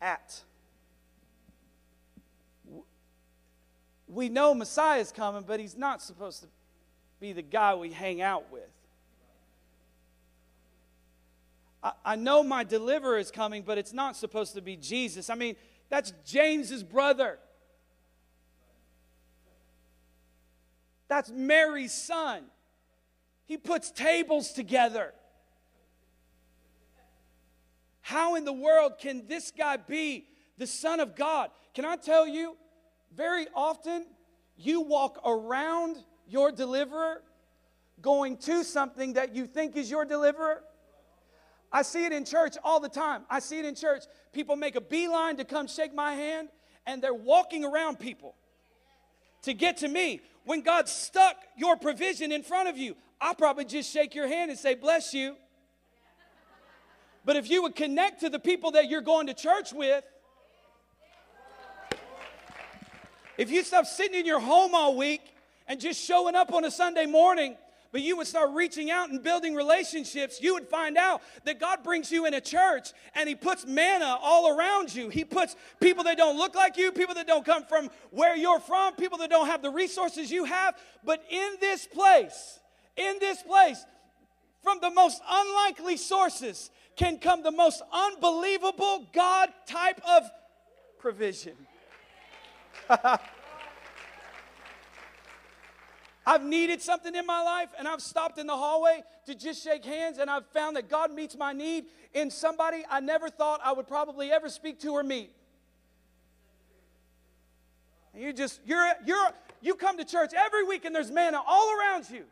at. 0.00 0.40
We 4.08 4.28
know 4.28 4.54
Messiah 4.54 5.00
is 5.00 5.12
coming, 5.12 5.44
but 5.46 5.60
he's 5.60 5.76
not 5.76 6.02
supposed 6.02 6.42
to 6.42 6.48
be 7.20 7.32
the 7.32 7.42
guy 7.42 7.74
we 7.74 7.90
hang 7.90 8.22
out 8.22 8.50
with. 8.50 8.70
I, 11.82 11.92
I 12.04 12.16
know 12.16 12.42
my 12.42 12.64
deliverer 12.64 13.18
is 13.18 13.30
coming, 13.30 13.62
but 13.62 13.78
it's 13.78 13.92
not 13.92 14.16
supposed 14.16 14.54
to 14.54 14.62
be 14.62 14.76
Jesus. 14.76 15.30
I 15.30 15.34
mean, 15.34 15.56
that's 15.88 16.12
James's 16.24 16.82
brother. 16.82 17.38
That's 21.10 21.28
Mary's 21.28 21.92
son. 21.92 22.44
He 23.44 23.58
puts 23.58 23.90
tables 23.90 24.52
together. 24.52 25.12
How 28.00 28.36
in 28.36 28.44
the 28.44 28.52
world 28.52 28.92
can 29.00 29.26
this 29.26 29.50
guy 29.50 29.76
be 29.76 30.28
the 30.56 30.68
Son 30.68 31.00
of 31.00 31.16
God? 31.16 31.50
Can 31.74 31.84
I 31.84 31.96
tell 31.96 32.28
you, 32.28 32.56
very 33.12 33.48
often 33.56 34.06
you 34.56 34.82
walk 34.82 35.20
around 35.26 35.96
your 36.28 36.52
deliverer 36.52 37.22
going 38.00 38.36
to 38.36 38.62
something 38.62 39.14
that 39.14 39.34
you 39.34 39.48
think 39.48 39.76
is 39.76 39.90
your 39.90 40.04
deliverer. 40.04 40.62
I 41.72 41.82
see 41.82 42.04
it 42.04 42.12
in 42.12 42.24
church 42.24 42.56
all 42.62 42.78
the 42.78 42.88
time. 42.88 43.24
I 43.28 43.40
see 43.40 43.58
it 43.58 43.64
in 43.64 43.74
church. 43.74 44.04
People 44.32 44.54
make 44.54 44.76
a 44.76 44.80
beeline 44.80 45.38
to 45.38 45.44
come 45.44 45.66
shake 45.66 45.92
my 45.92 46.14
hand, 46.14 46.50
and 46.86 47.02
they're 47.02 47.12
walking 47.12 47.64
around 47.64 47.98
people 47.98 48.36
to 49.42 49.54
get 49.54 49.78
to 49.78 49.88
me 49.88 50.20
when 50.44 50.62
God 50.62 50.88
stuck 50.88 51.36
your 51.56 51.76
provision 51.76 52.32
in 52.32 52.42
front 52.42 52.68
of 52.68 52.78
you, 52.78 52.96
I'll 53.20 53.34
probably 53.34 53.64
just 53.64 53.92
shake 53.92 54.14
your 54.14 54.26
hand 54.26 54.50
and 54.50 54.58
say, 54.58 54.74
Bless 54.74 55.12
you. 55.12 55.36
But 57.24 57.36
if 57.36 57.50
you 57.50 57.62
would 57.62 57.76
connect 57.76 58.20
to 58.20 58.30
the 58.30 58.38
people 58.38 58.72
that 58.72 58.88
you're 58.88 59.02
going 59.02 59.26
to 59.26 59.34
church 59.34 59.72
with, 59.72 60.04
if 63.36 63.50
you 63.50 63.62
stop 63.62 63.86
sitting 63.86 64.18
in 64.18 64.26
your 64.26 64.40
home 64.40 64.74
all 64.74 64.96
week 64.96 65.20
and 65.66 65.80
just 65.80 66.02
showing 66.02 66.34
up 66.34 66.52
on 66.52 66.64
a 66.64 66.70
Sunday 66.70 67.06
morning 67.06 67.56
but 67.92 68.02
you 68.02 68.16
would 68.16 68.26
start 68.26 68.50
reaching 68.52 68.90
out 68.90 69.10
and 69.10 69.22
building 69.22 69.54
relationships, 69.54 70.40
you 70.40 70.54
would 70.54 70.68
find 70.68 70.96
out 70.96 71.22
that 71.44 71.58
God 71.58 71.82
brings 71.82 72.10
you 72.12 72.26
in 72.26 72.34
a 72.34 72.40
church 72.40 72.92
and 73.14 73.28
He 73.28 73.34
puts 73.34 73.66
manna 73.66 74.16
all 74.20 74.56
around 74.56 74.94
you. 74.94 75.08
He 75.08 75.24
puts 75.24 75.56
people 75.80 76.04
that 76.04 76.16
don't 76.16 76.36
look 76.36 76.54
like 76.54 76.76
you, 76.76 76.92
people 76.92 77.14
that 77.16 77.26
don't 77.26 77.44
come 77.44 77.64
from 77.64 77.90
where 78.10 78.36
you're 78.36 78.60
from, 78.60 78.94
people 78.94 79.18
that 79.18 79.30
don't 79.30 79.46
have 79.46 79.62
the 79.62 79.70
resources 79.70 80.30
you 80.30 80.44
have. 80.44 80.76
But 81.04 81.24
in 81.30 81.54
this 81.60 81.86
place, 81.86 82.60
in 82.96 83.18
this 83.18 83.42
place, 83.42 83.84
from 84.62 84.78
the 84.80 84.90
most 84.90 85.20
unlikely 85.28 85.96
sources 85.96 86.70
can 86.96 87.18
come 87.18 87.42
the 87.42 87.50
most 87.50 87.82
unbelievable 87.92 89.08
God 89.12 89.48
type 89.66 90.00
of 90.06 90.30
provision. 90.98 91.54
I've 96.30 96.44
needed 96.44 96.80
something 96.80 97.16
in 97.16 97.26
my 97.26 97.42
life 97.42 97.70
and 97.76 97.88
I've 97.88 98.00
stopped 98.00 98.38
in 98.38 98.46
the 98.46 98.56
hallway 98.56 99.02
to 99.26 99.34
just 99.34 99.64
shake 99.64 99.84
hands 99.84 100.18
and 100.18 100.30
I've 100.30 100.46
found 100.50 100.76
that 100.76 100.88
God 100.88 101.12
meets 101.12 101.36
my 101.36 101.52
need 101.52 101.86
in 102.14 102.30
somebody 102.30 102.84
I 102.88 103.00
never 103.00 103.28
thought 103.28 103.60
I 103.64 103.72
would 103.72 103.88
probably 103.88 104.30
ever 104.30 104.48
speak 104.48 104.78
to 104.82 104.92
or 104.92 105.02
meet. 105.02 105.32
And 108.14 108.22
you 108.22 108.32
just, 108.32 108.60
you're, 108.64 108.92
you're, 109.04 109.30
you 109.60 109.74
come 109.74 109.98
to 109.98 110.04
church 110.04 110.30
every 110.32 110.62
week 110.62 110.84
and 110.84 110.94
there's 110.94 111.10
manna 111.10 111.40
all 111.44 111.68
around 111.76 112.08
you. 112.08 112.22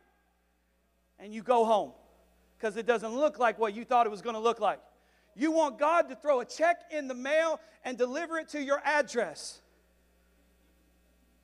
And 1.18 1.34
you 1.34 1.42
go 1.42 1.64
home 1.64 1.90
because 2.56 2.76
it 2.76 2.86
doesn't 2.86 3.16
look 3.16 3.40
like 3.40 3.58
what 3.58 3.74
you 3.74 3.84
thought 3.84 4.06
it 4.06 4.10
was 4.10 4.22
going 4.22 4.34
to 4.34 4.40
look 4.40 4.60
like. 4.60 4.78
You 5.34 5.50
want 5.50 5.76
God 5.76 6.08
to 6.10 6.14
throw 6.14 6.38
a 6.38 6.44
check 6.44 6.82
in 6.92 7.08
the 7.08 7.14
mail 7.14 7.58
and 7.84 7.98
deliver 7.98 8.38
it 8.38 8.50
to 8.50 8.62
your 8.62 8.80
address. 8.84 9.60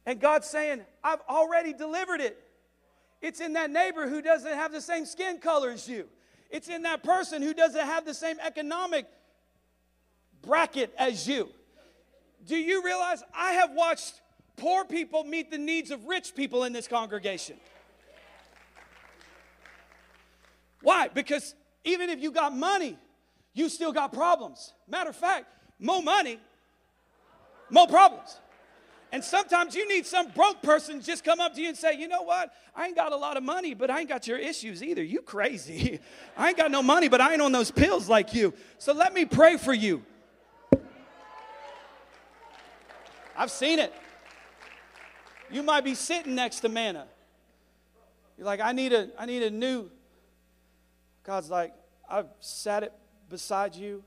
And 0.07 0.21
God's 0.21 0.47
saying, 0.47 0.83
I've 1.03 1.23
already 1.29 1.73
delivered 1.73 2.21
it. 2.21 2.39
It's 3.25 3.41
in 3.41 3.55
that 3.55 3.71
neighbor 3.71 4.07
who 4.07 4.21
doesn't 4.21 4.53
have 4.53 4.71
the 4.71 4.83
same 4.83 5.07
skin 5.07 5.39
color 5.39 5.71
as 5.71 5.89
you. 5.89 6.11
It's 6.51 6.69
in 6.69 6.83
that 6.83 7.03
person 7.03 7.41
who 7.41 7.55
doesn't 7.55 7.81
have 7.81 8.05
the 8.05 8.13
same 8.13 8.37
economic 8.39 9.07
bracket 10.43 10.93
as 10.99 11.27
you. 11.27 11.49
Do 12.47 12.55
you 12.55 12.85
realize 12.85 13.23
I 13.35 13.53
have 13.53 13.71
watched 13.73 14.21
poor 14.57 14.85
people 14.85 15.25
meet 15.25 15.51
the 15.51 15.57
needs 15.57 15.91
of 15.91 16.05
rich 16.05 16.35
people 16.35 16.65
in 16.65 16.75
this 16.75 16.87
congregation? 16.87 17.57
Why? 20.83 21.09
Because 21.09 21.55
even 21.83 22.11
if 22.11 22.21
you 22.21 22.31
got 22.31 22.55
money, 22.55 22.99
you 23.55 23.71
still 23.71 23.93
got 23.93 24.13
problems. 24.13 24.75
Matter 24.87 25.09
of 25.09 25.17
fact, 25.17 25.47
more 25.79 26.03
money, 26.03 26.39
more 27.71 27.87
problems. 27.87 28.39
And 29.15 29.23
sometimes 29.23 29.77
you 29.77 29.87
need 29.87 30.07
some 30.07 30.33
broke 30.33 30.61
person 30.61 31.01
just 31.01 31.23
come 31.23 31.39
up 31.39 31.55
to 31.55 31.61
you 31.61 31.69
and 31.69 31.79
say, 31.79 31.97
you 31.97 32.09
know 32.09 32.23
what? 32.23 32.53
I 32.75 32.87
ain't 32.87 32.97
got 32.97 33.13
a 33.13 33.17
lot 33.17 33.37
of 33.37 33.45
money, 33.45 33.73
but 33.73 33.89
I 33.89 34.01
ain't 34.01 34.09
got 34.09 34.27
your 34.27 34.39
issues 34.39 34.83
either. 34.83 35.05
You 35.05 35.23
crazy. 35.23 36.01
I 36.37 36.49
ain't 36.49 36.57
got 36.57 36.73
no 36.73 36.83
money, 36.83 37.07
but 37.07 37.21
I 37.21 37.33
ain't 37.33 37.41
on 37.41 37.53
those 37.53 37.71
pills 37.71 38.09
like 38.09 38.35
you. 38.35 38.53
So 38.79 38.93
let 38.93 39.15
me 39.15 39.25
pray 39.25 39.57
for 39.57 39.73
you. 39.73 40.03
I've 43.37 43.53
seen 43.53 43.79
it. 43.79 43.95
You 45.49 45.63
might 45.63 45.85
be 45.85 45.95
sitting 45.95 46.35
next 46.35 46.59
to 46.61 46.69
manna. 46.69 47.07
You're 48.37 48.47
like, 48.47 48.59
I 48.59 48.73
need 48.73 48.93
a, 48.93 49.11
I 49.17 49.27
need 49.27 49.45
a 49.45 49.51
new. 49.51 49.93
God's 51.23 51.51
like, 51.51 51.73
I've 52.11 52.31
sat 52.41 52.83
it 52.83 52.93
beside 53.31 53.77
you 53.77 54.03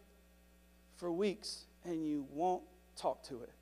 for 0.98 1.10
weeks 1.10 1.64
and 1.86 2.06
you 2.06 2.28
won't 2.34 2.64
talk 2.98 3.24
to 3.30 3.44
it. 3.44 3.54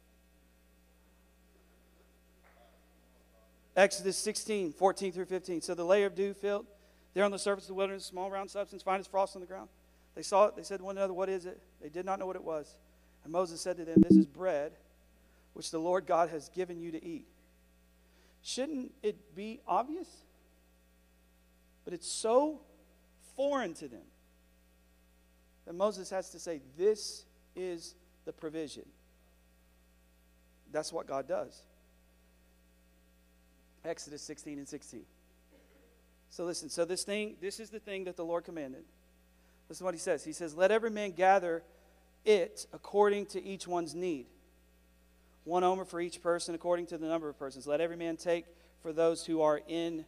Exodus 3.76 4.18
16, 4.18 4.72
14 4.74 5.12
through 5.12 5.26
15. 5.26 5.62
So 5.62 5.74
the 5.74 5.84
layer 5.84 6.06
of 6.06 6.16
dew 6.16 6.34
filled 6.34 6.66
there 7.14 7.24
on 7.24 7.32
the 7.32 7.40
surface 7.40 7.66
of 7.66 7.70
the 7.70 7.74
wilderness, 7.74 8.06
small 8.06 8.30
round 8.30 8.50
substance, 8.50 8.84
fine 8.84 9.00
as 9.00 9.08
frost 9.08 9.36
on 9.36 9.42
the 9.42 9.48
ground. 9.48 9.70
They 10.16 10.22
saw 10.22 10.46
it. 10.46 10.56
They 10.56 10.64
said 10.64 10.78
to 10.80 10.84
one 10.84 10.98
another, 10.98 11.14
What 11.14 11.30
is 11.30 11.46
it? 11.46 11.62
They 11.82 11.90
did 11.90 12.06
not 12.06 12.20
know 12.20 12.26
what 12.26 12.36
it 12.36 12.44
was. 12.44 12.78
And 13.24 13.34
Moses 13.34 13.60
said 13.60 13.78
to 13.78 13.86
them, 13.86 14.02
This 14.08 14.18
is 14.18 14.26
bread 14.26 14.74
which 15.54 15.72
the 15.72 15.80
Lord 15.80 16.06
God 16.06 16.30
has 16.30 16.50
given 16.50 16.80
you 16.80 16.92
to 16.92 17.04
eat. 17.04 17.28
Shouldn't 18.44 18.92
it 19.02 19.36
be 19.36 19.60
obvious? 19.68 20.08
But 21.84 21.94
it's 21.94 22.10
so 22.10 22.62
foreign 23.36 23.74
to 23.76 23.88
them 23.88 24.04
that 25.66 25.74
Moses 25.74 26.10
has 26.10 26.30
to 26.32 26.40
say, 26.40 26.62
This 26.78 27.26
is 27.56 27.96
the 28.26 28.34
provision. 28.34 28.86
That's 30.72 30.92
what 30.92 31.08
God 31.08 31.28
does. 31.28 31.62
Exodus 33.86 34.22
16 34.22 34.58
and 34.58 34.68
16. 34.68 35.02
So 36.30 36.46
listen, 36.46 36.70
so 36.70 36.86
this 36.86 37.04
thing, 37.04 37.36
this 37.42 37.60
is 37.60 37.70
the 37.70 37.80
thing 37.80 38.06
that 38.06 38.18
the 38.18 38.26
Lord 38.26 38.44
commanded. 38.44 38.84
Listen 39.70 39.84
to 39.84 39.86
what 39.86 39.94
he 39.94 40.00
says. 40.00 40.24
He 40.24 40.34
says, 40.34 40.56
Let 40.56 40.72
every 40.72 40.92
man 40.92 41.12
gather 41.12 41.64
it 42.24 42.66
according 42.74 43.28
to 43.28 43.44
each 43.44 43.68
one's 43.68 43.96
need. 43.96 44.26
One 45.44 45.64
omer 45.64 45.86
for 45.86 46.02
each 46.02 46.22
person 46.22 46.56
according 46.56 46.88
to 46.88 46.98
the 46.98 47.08
number 47.08 47.30
of 47.30 47.38
persons. 47.38 47.68
Let 47.68 47.82
every 47.82 47.98
man 47.98 48.18
take 48.18 48.46
for 48.82 48.92
those 48.92 49.26
who 49.26 49.42
are 49.42 49.62
in 49.68 50.06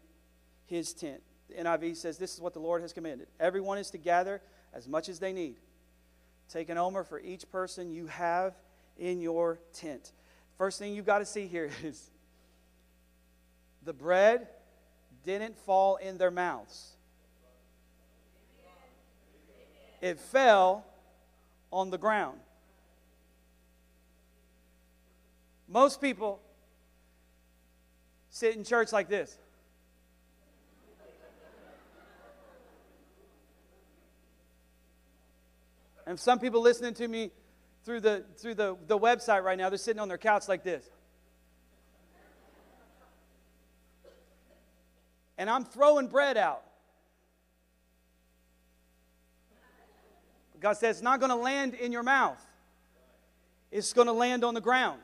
his 0.66 0.94
tent. 0.94 1.22
The 1.50 1.56
NIV 1.63 1.96
says, 1.96 2.18
This 2.18 2.34
is 2.34 2.42
what 2.42 2.54
the 2.54 2.60
Lord 2.60 2.82
has 2.82 2.94
commanded. 2.94 3.28
Everyone 3.40 3.78
is 3.78 3.92
to 3.92 3.98
gather 3.98 4.42
as 4.74 4.88
much 4.88 5.10
as 5.10 5.20
they 5.20 5.32
need. 5.32 5.56
Take 6.50 6.70
an 6.70 6.78
omer 6.78 7.04
for 7.04 7.20
each 7.20 7.50
person 7.52 7.92
you 7.92 8.08
have 8.08 8.54
in 8.98 9.22
your 9.22 9.60
tent. 9.74 10.12
First 10.58 10.80
thing 10.80 10.94
you've 10.94 11.06
got 11.06 11.20
to 11.20 11.26
see 11.26 11.48
here 11.48 11.70
is 11.84 12.10
the 13.84 13.94
bread 13.94 14.48
didn't 15.24 15.58
fall 15.58 15.98
in 15.98 16.18
their 16.18 16.32
mouths, 16.32 16.96
it 20.02 20.20
fell 20.20 20.86
on 21.72 21.90
the 21.90 21.98
ground. 21.98 22.40
Most 25.68 26.00
people 26.00 26.42
sit 28.30 28.56
in 28.56 28.63
church 28.63 28.94
like 28.94 29.10
this. 29.10 29.38
And 36.06 36.18
some 36.18 36.40
people 36.40 36.62
listening 36.62 36.94
to 36.96 37.08
me 37.08 37.32
through 37.84 38.00
the 38.00 38.24
through 38.38 38.56
the, 38.56 38.78
the 38.88 38.98
website 38.98 39.44
right 39.44 39.58
now, 39.58 39.70
they're 39.70 39.78
sitting 39.78 40.00
on 40.00 40.08
their 40.08 40.18
couch 40.18 40.48
like 40.48 40.63
this. 40.63 40.90
And 45.38 45.50
I'm 45.50 45.63
throwing 45.63 46.08
bread 46.08 46.38
out. 46.38 46.63
God 50.60 50.73
says 50.73 50.97
it's 50.97 51.04
not 51.04 51.19
going 51.19 51.30
to 51.30 51.36
land 51.36 51.76
in 51.76 51.91
your 51.91 52.04
mouth, 52.04 52.43
it's 53.71 53.93
going 53.93 54.08
to 54.08 54.13
land 54.13 54.43
on 54.43 54.54
the 54.54 54.62
ground. 54.62 55.02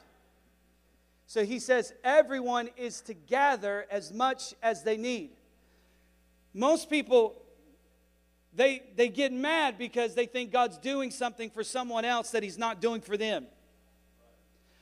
So 1.26 1.46
he 1.46 1.60
says 1.60 1.94
everyone 2.04 2.70
is 2.76 3.02
to 3.02 3.14
gather 3.14 3.86
as 3.90 4.12
much 4.12 4.54
as 4.62 4.84
they 4.84 4.98
need. 4.98 5.32
Most 6.54 6.90
people 6.90 7.36
they 8.56 8.84
they 8.96 9.10
get 9.10 9.32
mad 9.32 9.78
because 9.78 10.14
they 10.14 10.26
think 10.26 10.52
God's 10.52 10.78
doing 10.78 11.10
something 11.10 11.50
for 11.50 11.64
someone 11.64 12.06
else 12.06 12.32
that 12.32 12.44
he's 12.44 12.58
not 12.58 12.82
doing 12.82 13.02
for 13.02 13.18
them. 13.18 13.48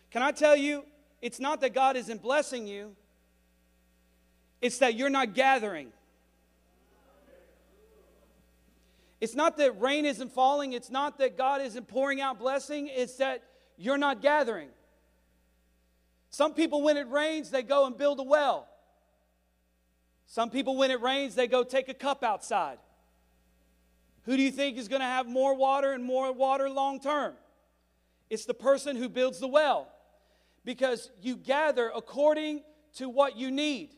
Can 0.09 0.21
I 0.21 0.31
tell 0.31 0.57
you, 0.57 0.83
it's 1.21 1.39
not 1.39 1.61
that 1.61 1.73
God 1.73 1.95
isn't 1.95 2.21
blessing 2.21 2.67
you, 2.67 2.95
it's 4.61 4.77
that 4.79 4.95
you're 4.95 5.09
not 5.09 5.33
gathering. 5.33 5.91
It's 9.19 9.35
not 9.35 9.57
that 9.57 9.79
rain 9.79 10.05
isn't 10.05 10.31
falling. 10.31 10.73
It's 10.73 10.89
not 10.89 11.19
that 11.19 11.37
God 11.37 11.61
isn't 11.61 11.87
pouring 11.87 12.21
out 12.21 12.39
blessing. 12.39 12.89
It's 12.91 13.17
that 13.17 13.43
you're 13.77 13.97
not 13.97 14.21
gathering. 14.21 14.69
Some 16.31 16.53
people, 16.53 16.81
when 16.81 16.97
it 16.97 17.07
rains, 17.09 17.51
they 17.51 17.61
go 17.61 17.85
and 17.85 17.97
build 17.97 18.19
a 18.19 18.23
well. 18.23 18.67
Some 20.25 20.49
people, 20.49 20.77
when 20.77 20.89
it 20.89 21.01
rains, 21.01 21.35
they 21.35 21.47
go 21.47 21.63
take 21.63 21.89
a 21.89 21.93
cup 21.93 22.23
outside. 22.23 22.77
Who 24.23 24.37
do 24.37 24.41
you 24.41 24.51
think 24.51 24.77
is 24.77 24.87
going 24.87 25.01
to 25.01 25.05
have 25.07 25.27
more 25.27 25.55
water 25.55 25.91
and 25.91 26.03
more 26.03 26.31
water 26.31 26.69
long 26.69 26.99
term? 26.99 27.33
It's 28.29 28.45
the 28.45 28.53
person 28.53 28.95
who 28.95 29.09
builds 29.09 29.39
the 29.39 29.47
well 29.47 29.89
because 30.63 31.11
you 31.21 31.35
gather 31.35 31.91
according 31.93 32.61
to 32.95 33.09
what 33.09 33.35
you 33.35 33.51
need. 33.51 33.93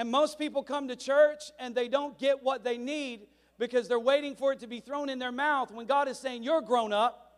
And 0.00 0.10
most 0.10 0.38
people 0.38 0.62
come 0.62 0.88
to 0.88 0.96
church 0.96 1.52
and 1.58 1.74
they 1.74 1.86
don't 1.86 2.18
get 2.18 2.42
what 2.42 2.64
they 2.64 2.78
need 2.78 3.26
because 3.58 3.86
they're 3.86 4.00
waiting 4.00 4.34
for 4.34 4.50
it 4.50 4.60
to 4.60 4.66
be 4.66 4.80
thrown 4.80 5.10
in 5.10 5.18
their 5.18 5.30
mouth 5.30 5.70
when 5.70 5.84
God 5.84 6.08
is 6.08 6.18
saying, 6.18 6.42
You're 6.42 6.62
grown 6.62 6.90
up. 6.90 7.34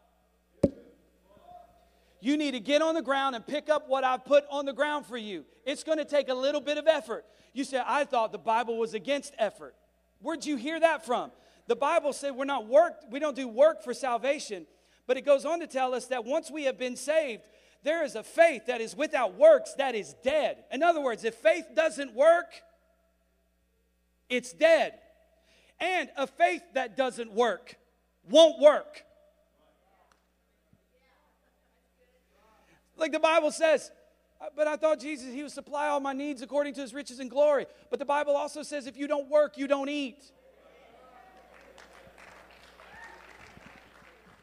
You 2.20 2.36
need 2.36 2.52
to 2.52 2.60
get 2.60 2.80
on 2.80 2.94
the 2.94 3.02
ground 3.02 3.34
and 3.34 3.44
pick 3.44 3.68
up 3.68 3.88
what 3.88 4.04
I've 4.04 4.24
put 4.24 4.44
on 4.48 4.64
the 4.64 4.72
ground 4.72 5.06
for 5.06 5.16
you. 5.16 5.44
It's 5.66 5.82
going 5.82 5.98
to 5.98 6.04
take 6.04 6.28
a 6.28 6.34
little 6.34 6.60
bit 6.60 6.78
of 6.78 6.86
effort. 6.86 7.24
You 7.52 7.64
say, 7.64 7.82
I 7.84 8.04
thought 8.04 8.30
the 8.30 8.38
Bible 8.38 8.78
was 8.78 8.94
against 8.94 9.34
effort. 9.40 9.74
Where'd 10.20 10.46
you 10.46 10.54
hear 10.54 10.78
that 10.78 11.04
from? 11.04 11.32
The 11.66 11.74
Bible 11.74 12.12
said 12.12 12.36
we're 12.36 12.44
not 12.44 12.68
work, 12.68 12.94
we 13.10 13.18
don't 13.18 13.34
do 13.34 13.48
work 13.48 13.82
for 13.82 13.92
salvation, 13.92 14.68
but 15.08 15.16
it 15.16 15.22
goes 15.22 15.44
on 15.44 15.58
to 15.58 15.66
tell 15.66 15.94
us 15.94 16.06
that 16.06 16.24
once 16.24 16.48
we 16.48 16.62
have 16.66 16.78
been 16.78 16.94
saved, 16.94 17.42
there 17.84 18.04
is 18.04 18.14
a 18.14 18.22
faith 18.22 18.66
that 18.66 18.80
is 18.80 18.96
without 18.96 19.36
works 19.36 19.74
that 19.74 19.94
is 19.94 20.14
dead. 20.22 20.64
In 20.70 20.82
other 20.82 21.00
words, 21.00 21.24
if 21.24 21.34
faith 21.34 21.66
doesn't 21.74 22.14
work, 22.14 22.62
it's 24.28 24.52
dead. 24.52 24.98
And 25.80 26.08
a 26.16 26.26
faith 26.26 26.62
that 26.74 26.96
doesn't 26.96 27.32
work 27.32 27.74
won't 28.28 28.60
work. 28.60 29.02
Like 32.96 33.10
the 33.10 33.18
Bible 33.18 33.50
says, 33.50 33.90
uh, 34.40 34.46
but 34.56 34.68
I 34.68 34.76
thought 34.76 35.00
Jesus, 35.00 35.32
He 35.32 35.42
would 35.42 35.50
supply 35.50 35.88
all 35.88 35.98
my 35.98 36.12
needs 36.12 36.40
according 36.40 36.74
to 36.74 36.80
His 36.82 36.94
riches 36.94 37.18
and 37.18 37.28
glory. 37.28 37.66
But 37.90 37.98
the 37.98 38.04
Bible 38.04 38.36
also 38.36 38.62
says 38.62 38.86
if 38.86 38.96
you 38.96 39.08
don't 39.08 39.28
work, 39.28 39.58
you 39.58 39.66
don't 39.66 39.88
eat. 39.88 40.22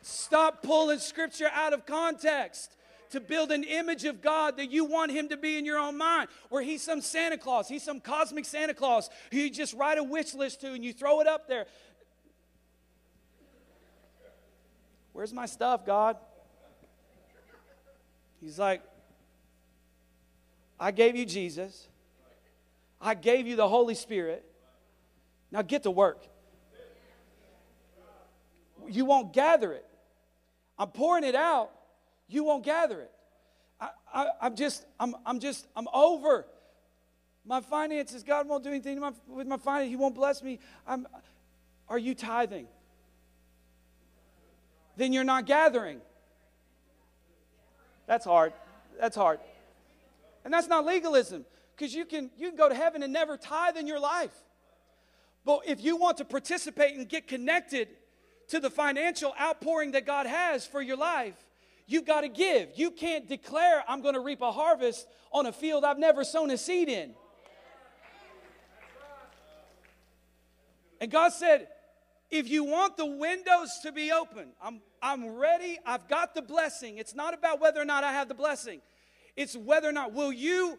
Stop 0.02 0.62
pulling 0.62 1.00
scripture 1.00 1.50
out 1.54 1.72
of 1.72 1.86
context 1.86 2.76
to 3.12 3.20
build 3.20 3.52
an 3.52 3.64
image 3.64 4.06
of 4.06 4.22
God 4.22 4.58
that 4.58 4.72
you 4.72 4.86
want 4.86 5.12
Him 5.12 5.30
to 5.30 5.38
be 5.38 5.58
in 5.58 5.66
your 5.66 5.80
own 5.80 5.98
mind, 5.98 6.30
where 6.50 6.62
He's 6.62 6.82
some 6.82 7.02
Santa 7.02 7.38
Claus, 7.38 7.68
He's 7.68 7.84
some 7.84 8.00
cosmic 8.00 8.46
Santa 8.46 8.74
Claus 8.74 9.10
who 9.32 9.38
you 9.38 9.50
just 9.50 9.74
write 9.74 9.98
a 9.98 10.04
wish 10.04 10.34
list 10.34 10.62
to 10.62 10.74
and 10.74 10.84
you 10.84 10.94
throw 10.94 11.22
it 11.22 11.28
up 11.28 11.48
there. 11.48 11.66
Where's 15.14 15.34
my 15.34 15.48
stuff, 15.48 15.86
God? 15.86 16.18
He's 18.42 18.58
like, 18.58 18.82
I 20.80 20.92
gave 20.92 21.16
you 21.16 21.26
Jesus. 21.26 21.88
I 23.02 23.16
gave 23.16 23.48
you 23.48 23.56
the 23.56 23.68
Holy 23.68 23.96
Spirit. 23.96 24.46
Now 25.52 25.62
get 25.62 25.84
to 25.84 25.92
work. 25.92 26.26
You 28.88 29.06
won't 29.06 29.34
gather 29.34 29.74
it. 29.74 29.86
I'm 30.78 30.90
pouring 30.90 31.24
it 31.24 31.36
out. 31.36 31.72
You 32.30 32.44
won't 32.44 32.64
gather 32.64 33.02
it. 33.02 33.12
I, 33.82 33.90
I, 34.14 34.28
I'm 34.42 34.56
just, 34.56 34.86
I'm, 35.00 35.16
I'm 35.26 35.40
just, 35.40 35.68
I'm 35.76 35.88
over 35.94 36.46
my 37.46 37.62
finances. 37.62 38.24
God 38.24 38.48
won't 38.48 38.64
do 38.64 38.70
anything 38.70 39.00
my, 39.00 39.12
with 39.28 39.48
my 39.48 39.58
finances. 39.58 39.90
He 39.90 39.96
won't 39.96 40.16
bless 40.16 40.44
me. 40.44 40.60
I'm, 40.88 41.08
are 41.88 41.98
you 41.98 42.14
tithing? 42.14 42.68
Then 44.96 45.12
you're 45.12 45.24
not 45.24 45.46
gathering. 45.46 46.02
That's 48.06 48.26
hard. 48.26 48.54
That's 49.00 49.16
hard. 49.16 49.40
And 50.46 50.54
that's 50.54 50.68
not 50.68 50.86
legalism 50.86 51.46
because 51.76 51.94
you 51.94 52.06
can, 52.06 52.30
you 52.38 52.50
can 52.50 52.58
go 52.58 52.70
to 52.70 52.76
heaven 52.76 53.02
and 53.02 53.12
never 53.12 53.38
tithe 53.38 53.78
in 53.78 53.88
your 53.88 54.00
life. 54.00 54.34
But 55.46 55.62
if 55.66 55.82
you 55.82 55.96
want 55.96 56.18
to 56.18 56.26
participate 56.26 56.96
and 56.96 57.08
get 57.08 57.28
connected 57.28 57.88
to 58.50 58.60
the 58.60 58.70
financial 58.70 59.34
outpouring 59.40 59.92
that 59.92 60.06
God 60.06 60.26
has 60.26 60.68
for 60.68 60.82
your 60.82 60.98
life, 60.98 61.36
you've 61.90 62.06
got 62.06 62.22
to 62.22 62.30
give. 62.30 62.70
You 62.76 62.92
can't 62.92 63.28
declare, 63.28 63.84
I'm 63.88 64.02
going 64.02 64.14
to 64.14 64.20
reap 64.20 64.42
a 64.42 64.52
harvest 64.52 65.08
on 65.32 65.46
a 65.46 65.52
field 65.52 65.84
I've 65.84 66.00
never 66.00 66.24
sown 66.24 66.52
a 66.52 66.58
seed 66.58 66.88
in. 66.88 67.14
And 71.02 71.10
God 71.10 71.34
said, 71.34 71.68
if 72.30 72.48
you 72.48 72.64
want 72.64 72.98
the 72.98 73.06
windows 73.06 73.80
to 73.84 73.92
be 73.92 74.12
open, 74.12 74.50
I'm, 74.62 74.82
I'm 75.02 75.36
ready. 75.36 75.80
I've 75.86 76.08
got 76.08 76.36
the 76.36 76.42
blessing. 76.42 76.98
It's 76.98 77.16
not 77.16 77.34
about 77.34 77.60
whether 77.60 77.82
or 77.82 77.86
not 77.86 78.04
I 78.04 78.12
have 78.12 78.28
the 78.28 78.34
blessing. 78.36 78.82
It's 79.36 79.56
whether 79.56 79.88
or 79.88 79.94
not 79.94 80.14
will 80.14 80.32
you 80.32 80.78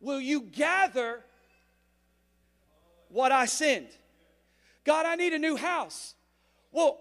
will 0.00 0.20
you 0.20 0.42
gather 0.42 1.22
what 3.08 3.32
I 3.32 3.46
send? 3.46 3.88
God, 4.84 5.06
I 5.06 5.14
need 5.14 5.32
a 5.32 5.38
new 5.38 5.56
house. 5.56 6.14
Well, 6.72 6.98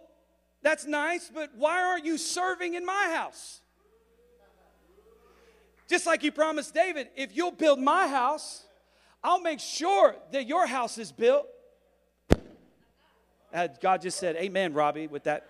that's 0.61 0.85
nice, 0.85 1.31
but 1.33 1.51
why 1.55 1.83
aren't 1.83 2.05
you 2.05 2.17
serving 2.17 2.73
in 2.73 2.85
my 2.85 3.11
house? 3.13 3.61
Just 5.87 6.05
like 6.05 6.23
you 6.23 6.31
promised 6.31 6.73
David, 6.73 7.09
if 7.15 7.35
you'll 7.35 7.51
build 7.51 7.79
my 7.79 8.07
house, 8.07 8.63
I'll 9.23 9.41
make 9.41 9.59
sure 9.59 10.15
that 10.31 10.45
your 10.47 10.67
house 10.67 10.97
is 10.97 11.11
built. 11.11 11.47
Uh, 13.51 13.67
God 13.81 14.01
just 14.01 14.19
said, 14.19 14.35
Amen, 14.35 14.73
Robbie, 14.73 15.07
with 15.07 15.23
that. 15.23 15.49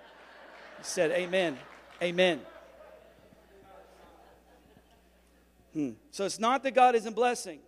He 0.77 0.83
said, 0.83 1.11
Amen. 1.11 1.57
Amen. 2.01 2.39
Hmm. 5.73 5.91
So 6.11 6.25
it's 6.25 6.39
not 6.39 6.63
that 6.63 6.73
God 6.73 6.95
isn't 6.95 7.15
blessing, 7.15 7.59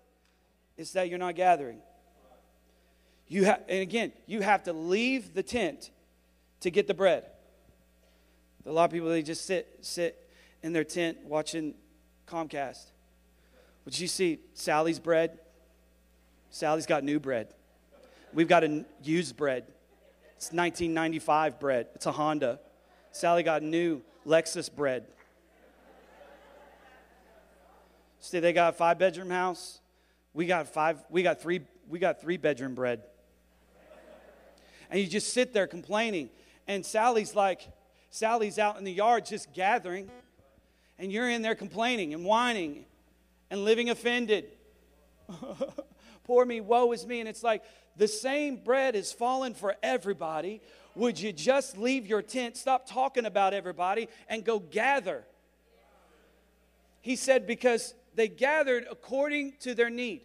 it's 0.78 0.92
that 0.94 1.10
you're 1.10 1.20
not 1.20 1.36
gathering. 1.36 1.80
You 3.28 3.46
ha- 3.46 3.60
and 3.68 3.82
again, 3.82 4.12
you 4.26 4.42
have 4.42 4.64
to 4.64 4.74
leave 4.74 5.34
the 5.34 5.44
tent 5.44 5.92
to 6.62 6.72
get 6.72 6.88
the 6.88 6.94
bread. 6.94 7.26
A 8.66 8.72
lot 8.72 8.86
of 8.86 8.92
people 8.92 9.10
they 9.10 9.24
just 9.24 9.46
sit 9.46 9.80
sit 9.82 10.28
in 10.62 10.74
their 10.74 10.84
tent 10.84 11.18
watching 11.26 11.74
Comcast. 12.28 12.86
Would 13.86 14.00
you 14.00 14.08
see 14.08 14.40
Sally's 14.54 15.00
bread? 15.00 15.40
Sally's 16.52 16.86
got 16.86 17.04
new 17.04 17.20
bread. 17.20 17.48
We've 18.34 18.48
got 18.48 18.64
a 18.64 18.86
used 19.04 19.36
bread. 19.36 19.64
It's 20.38 20.52
1995 20.52 21.60
bread. 21.60 21.88
It's 21.96 22.06
a 22.06 22.12
Honda. 22.12 22.60
Sally 23.12 23.44
got 23.44 23.64
new 23.64 24.02
Lexus 24.26 24.74
bread. 24.74 25.06
See, 28.20 28.40
they 28.40 28.54
got 28.54 28.74
a 28.74 28.78
five 28.78 29.00
bedroom 29.00 29.32
house. 29.32 29.80
We 30.34 30.46
got 30.46 30.68
five, 30.68 31.04
we 31.10 31.24
got 31.24 31.42
three, 31.42 31.62
we 31.90 32.00
got 32.00 32.22
three 32.22 32.38
bedroom 32.38 32.76
bread. 32.76 33.02
And 34.90 35.00
you 35.00 35.08
just 35.08 35.34
sit 35.34 35.54
there 35.54 35.68
complaining. 35.68 36.30
And 36.68 36.86
Sally's 36.86 37.36
like, 37.36 37.68
Sally's 38.12 38.60
out 38.60 38.78
in 38.78 38.84
the 38.84 38.92
yard 38.92 39.26
just 39.26 39.52
gathering. 39.54 40.12
And 41.00 41.12
you're 41.12 41.30
in 41.30 41.42
there 41.42 41.56
complaining 41.56 42.14
and 42.14 42.24
whining 42.24 42.86
and 43.50 43.66
living 43.66 43.90
offended. 43.90 44.46
Poor 46.26 46.46
me, 46.46 46.62
woe 46.62 46.92
is 46.92 47.08
me. 47.08 47.22
And 47.22 47.28
it's 47.28 47.42
like 47.42 47.64
the 47.96 48.08
same 48.08 48.58
bread 48.58 48.96
is 48.96 49.12
fallen 49.12 49.56
for 49.56 49.76
everybody. 49.82 50.62
Would 50.96 51.20
you 51.20 51.32
just 51.32 51.78
leave 51.78 52.06
your 52.06 52.22
tent, 52.22 52.58
stop 52.58 52.86
talking 52.86 53.26
about 53.26 53.54
everybody, 53.54 54.10
and 54.28 54.44
go 54.44 54.60
gather? 54.60 55.24
He 57.00 57.16
said, 57.16 57.48
because 57.48 57.96
they 58.14 58.28
gathered 58.28 58.86
according 58.92 59.54
to 59.62 59.74
their 59.74 59.90
need. 59.90 60.22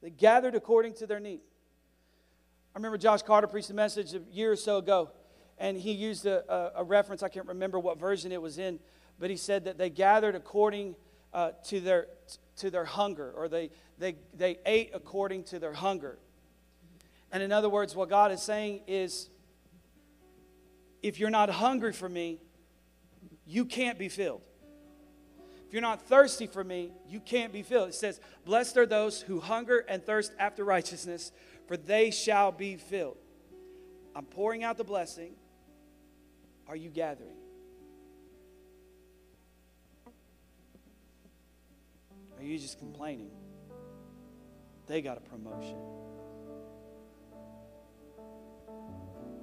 They 0.00 0.10
gathered 0.10 0.54
according 0.54 0.94
to 0.94 1.06
their 1.06 1.20
need. 1.20 1.40
I 2.78 2.80
remember 2.80 2.98
Josh 2.98 3.22
Carter 3.22 3.48
preached 3.48 3.70
a 3.70 3.74
message 3.74 4.14
a 4.14 4.20
year 4.30 4.52
or 4.52 4.56
so 4.56 4.76
ago, 4.76 5.10
and 5.58 5.76
he 5.76 5.90
used 5.90 6.26
a, 6.26 6.44
a, 6.48 6.82
a 6.82 6.84
reference. 6.84 7.24
I 7.24 7.28
can't 7.28 7.48
remember 7.48 7.80
what 7.80 7.98
version 7.98 8.30
it 8.30 8.40
was 8.40 8.56
in, 8.56 8.78
but 9.18 9.30
he 9.30 9.36
said 9.36 9.64
that 9.64 9.78
they 9.78 9.90
gathered 9.90 10.36
according 10.36 10.94
uh, 11.34 11.50
to, 11.64 11.80
their, 11.80 12.06
to 12.58 12.70
their 12.70 12.84
hunger, 12.84 13.32
or 13.36 13.48
they, 13.48 13.70
they, 13.98 14.14
they 14.32 14.58
ate 14.64 14.92
according 14.94 15.42
to 15.42 15.58
their 15.58 15.72
hunger. 15.72 16.20
And 17.32 17.42
in 17.42 17.50
other 17.50 17.68
words, 17.68 17.96
what 17.96 18.08
God 18.08 18.30
is 18.30 18.42
saying 18.42 18.82
is 18.86 19.28
if 21.02 21.18
you're 21.18 21.30
not 21.30 21.50
hungry 21.50 21.92
for 21.92 22.08
me, 22.08 22.38
you 23.44 23.64
can't 23.64 23.98
be 23.98 24.08
filled. 24.08 24.42
If 25.66 25.72
you're 25.72 25.82
not 25.82 26.02
thirsty 26.02 26.46
for 26.46 26.62
me, 26.62 26.92
you 27.08 27.18
can't 27.18 27.52
be 27.52 27.64
filled. 27.64 27.88
It 27.88 27.94
says, 27.94 28.20
Blessed 28.44 28.76
are 28.76 28.86
those 28.86 29.20
who 29.20 29.40
hunger 29.40 29.84
and 29.88 30.00
thirst 30.00 30.32
after 30.38 30.64
righteousness, 30.64 31.32
for 31.68 31.76
they 31.76 32.10
shall 32.10 32.50
be 32.50 32.76
filled. 32.76 33.18
I'm 34.16 34.24
pouring 34.24 34.64
out 34.64 34.78
the 34.78 34.84
blessing. 34.84 35.34
Are 36.66 36.74
you 36.74 36.88
gathering? 36.88 37.36
Are 42.36 42.42
you 42.42 42.58
just 42.58 42.78
complaining? 42.78 43.30
They 44.86 45.02
got 45.02 45.18
a 45.18 45.20
promotion. 45.20 45.76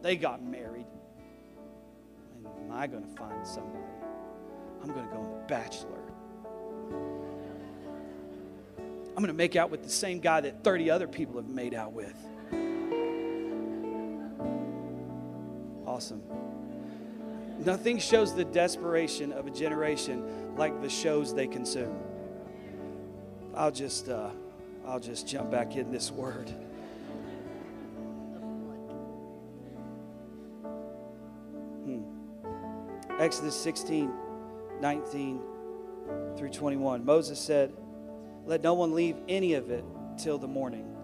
They 0.02 0.16
got 0.16 0.44
married. 0.44 0.88
Am 2.60 2.72
I 2.72 2.88
going 2.88 3.04
to 3.04 3.16
find 3.16 3.46
somebody? 3.46 3.84
I'm 4.82 4.90
going 4.92 5.08
to 5.08 5.14
go 5.14 5.20
on 5.20 5.32
the 5.32 5.46
bachelor. 5.48 6.02
I'm 9.15 9.21
going 9.21 9.28
to 9.28 9.34
make 9.34 9.56
out 9.56 9.71
with 9.71 9.82
the 9.82 9.89
same 9.89 10.19
guy 10.19 10.41
that 10.41 10.62
30 10.62 10.89
other 10.89 11.08
people 11.08 11.38
have 11.38 11.47
made 11.47 11.73
out 11.73 11.93
with. 11.93 12.13
Awesome. 15.88 16.21
Nothing 17.63 17.97
shows 17.97 18.36
the 18.36 18.43
desperation 18.43 19.32
of 19.32 19.47
a 19.47 19.51
generation 19.51 20.58
like 20.58 20.82
the 20.82 20.89
shows 20.89 21.34
they 21.34 21.47
consume. 21.47 21.97
I'll 23.56 23.71
just, 23.71 24.10
uh, 24.10 24.32
I'll 24.86 24.99
just 24.99 25.25
jump 25.25 25.49
back 25.49 25.78
in 25.78 25.93
this 25.93 26.12
word. 26.12 26.49
Hmm. 31.86 32.01
Exodus 33.17 33.56
16, 33.56 34.12
19 34.82 35.41
through 36.36 36.49
21. 36.49 37.06
Moses 37.06 37.39
said, 37.39 37.71
Let 38.46 38.62
no 38.62 38.74
one 38.74 38.94
leave 38.94 39.18
any 39.28 39.56
of 39.56 39.72
it 39.72 39.84
till 40.18 40.38
the 40.38 40.48
morning. 40.48 40.96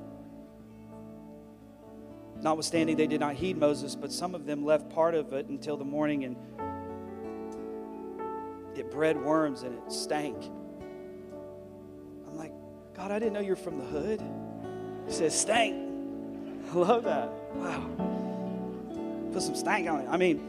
Notwithstanding, 2.41 2.97
they 2.97 3.07
did 3.07 3.19
not 3.19 3.35
heed 3.35 3.57
Moses, 3.57 3.95
but 3.95 4.11
some 4.11 4.33
of 4.33 4.45
them 4.45 4.65
left 4.65 4.89
part 4.89 5.13
of 5.13 5.33
it 5.33 5.47
until 5.47 5.77
the 5.77 5.85
morning, 5.85 6.23
and 6.23 6.35
it 8.75 8.89
bred 8.89 9.21
worms 9.21 9.63
and 9.63 9.77
it 9.77 9.91
stank. 9.91 10.37
I'm 12.27 12.37
like, 12.37 12.53
God, 12.95 13.11
I 13.11 13.19
didn't 13.19 13.33
know 13.33 13.41
you're 13.41 13.55
from 13.55 13.77
the 13.77 13.85
hood. 13.85 14.21
He 15.07 15.13
says, 15.13 15.39
stank. 15.39 15.75
I 16.71 16.73
love 16.73 17.03
that. 17.03 17.29
Wow. 17.53 17.89
Put 19.33 19.41
some 19.43 19.55
stank 19.55 19.89
on 19.89 20.01
it. 20.01 20.07
I 20.09 20.17
mean, 20.17 20.41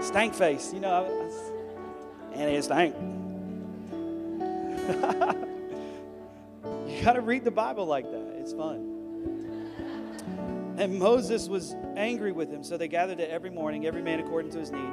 stank 0.00 0.34
face, 0.34 0.72
you 0.72 0.80
know, 0.80 1.06
and 2.34 2.50
it 2.50 2.64
stank. 2.64 2.94
you 6.86 7.02
got 7.02 7.14
to 7.14 7.20
read 7.20 7.44
the 7.44 7.50
Bible 7.50 7.86
like 7.86 8.10
that. 8.10 8.36
It's 8.38 8.52
fun. 8.52 8.90
And 10.78 10.98
Moses 10.98 11.48
was 11.48 11.74
angry 11.96 12.32
with 12.32 12.50
him, 12.50 12.64
so 12.64 12.76
they 12.76 12.88
gathered 12.88 13.20
it 13.20 13.30
every 13.30 13.50
morning, 13.50 13.86
every 13.86 14.02
man 14.02 14.20
according 14.20 14.50
to 14.52 14.58
his 14.58 14.70
need. 14.70 14.92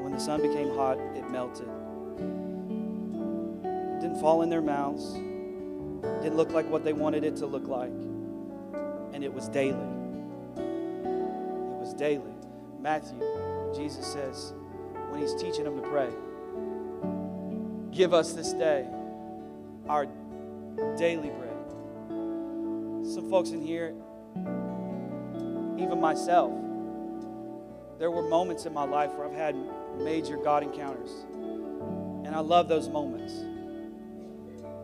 When 0.00 0.12
the 0.12 0.20
sun 0.20 0.42
became 0.42 0.74
hot, 0.74 0.98
it 1.14 1.30
melted. 1.30 1.68
It 3.64 4.00
didn't 4.00 4.20
fall 4.20 4.42
in 4.42 4.50
their 4.50 4.60
mouths. 4.60 5.14
It 5.14 6.22
didn't 6.22 6.36
look 6.36 6.50
like 6.50 6.68
what 6.68 6.84
they 6.84 6.92
wanted 6.92 7.24
it 7.24 7.36
to 7.36 7.46
look 7.46 7.68
like. 7.68 7.92
And 9.12 9.22
it 9.22 9.32
was 9.32 9.48
daily. 9.48 9.86
It 10.56 11.80
was 11.80 11.94
daily. 11.94 12.32
Matthew, 12.80 13.20
Jesus 13.74 14.06
says, 14.06 14.52
when 15.10 15.20
he's 15.20 15.34
teaching 15.34 15.64
them 15.64 15.80
to 15.80 15.88
pray, 15.88 16.10
Give 17.92 18.14
us 18.14 18.32
this 18.32 18.54
day 18.54 18.88
our 19.88 20.06
daily 20.96 21.30
bread. 21.30 21.56
Some 23.06 23.28
folks 23.30 23.50
in 23.50 23.60
here, 23.60 23.94
even 25.78 26.00
myself, 26.00 26.52
there 27.98 28.10
were 28.10 28.22
moments 28.22 28.66
in 28.66 28.72
my 28.72 28.84
life 28.84 29.12
where 29.12 29.28
I've 29.28 29.34
had 29.34 29.56
major 29.98 30.36
God 30.36 30.62
encounters. 30.62 31.10
And 32.24 32.34
I 32.34 32.40
love 32.40 32.68
those 32.68 32.88
moments. 32.88 33.34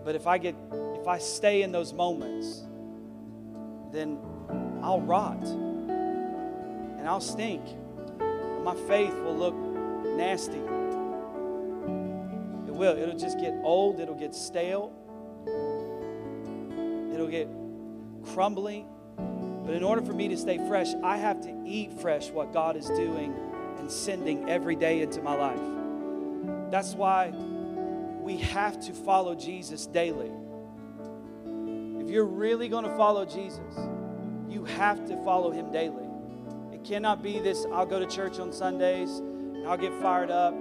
But 0.05 0.15
if 0.15 0.27
I 0.27 0.39
get 0.39 0.55
if 0.95 1.07
I 1.07 1.19
stay 1.19 1.63
in 1.63 1.73
those 1.73 1.93
moments, 1.93 2.63
then 3.93 4.19
I'll 4.83 5.01
rot. 5.01 5.43
And 5.45 7.09
I'll 7.09 7.21
stink. 7.21 7.63
My 8.63 8.75
faith 8.87 9.15
will 9.15 9.37
look 9.37 9.55
nasty. 10.17 10.61
Will. 12.79 12.97
It'll 12.97 13.19
just 13.19 13.39
get 13.39 13.55
old, 13.63 14.01
it'll 14.01 14.15
get 14.15 14.35
stale. 14.35 14.93
It'll 17.13 17.27
get 17.27 17.49
crumbling. 18.33 18.87
But 19.65 19.75
in 19.75 19.83
order 19.83 20.01
for 20.01 20.13
me 20.13 20.29
to 20.29 20.37
stay 20.37 20.57
fresh, 20.69 20.95
I 21.03 21.17
have 21.19 21.43
to 21.43 21.63
eat 21.67 21.93
fresh 21.93 22.31
what 22.31 22.53
God 22.53 22.77
is 22.77 22.87
doing 22.87 23.35
and 23.79 23.91
sending 23.91 24.49
every 24.49 24.77
day 24.77 25.03
into 25.03 25.21
my 25.21 25.35
life. 25.35 26.71
That's 26.71 26.95
why 26.95 27.33
we 28.23 28.37
have 28.39 28.81
to 28.87 28.93
follow 28.93 29.35
Jesus 29.35 29.87
daily. 29.87 30.31
If 32.01 32.09
you're 32.09 32.25
really 32.25 32.69
going 32.69 32.85
to 32.85 32.97
follow 32.97 33.27
Jesus, 33.27 33.77
you 34.49 34.65
have 34.65 35.07
to 35.09 35.23
follow 35.25 35.51
him 35.51 35.71
daily. 35.71 36.07
It 36.73 36.85
cannot 36.85 37.23
be 37.23 37.39
this 37.41 37.67
I'll 37.73 37.87
go 37.87 37.99
to 37.99 38.07
church 38.07 38.39
on 38.39 38.53
Sundays 38.53 39.19
and 39.19 39.67
I'll 39.67 39.77
get 39.77 39.93
fired 40.01 40.31
up. 40.31 40.55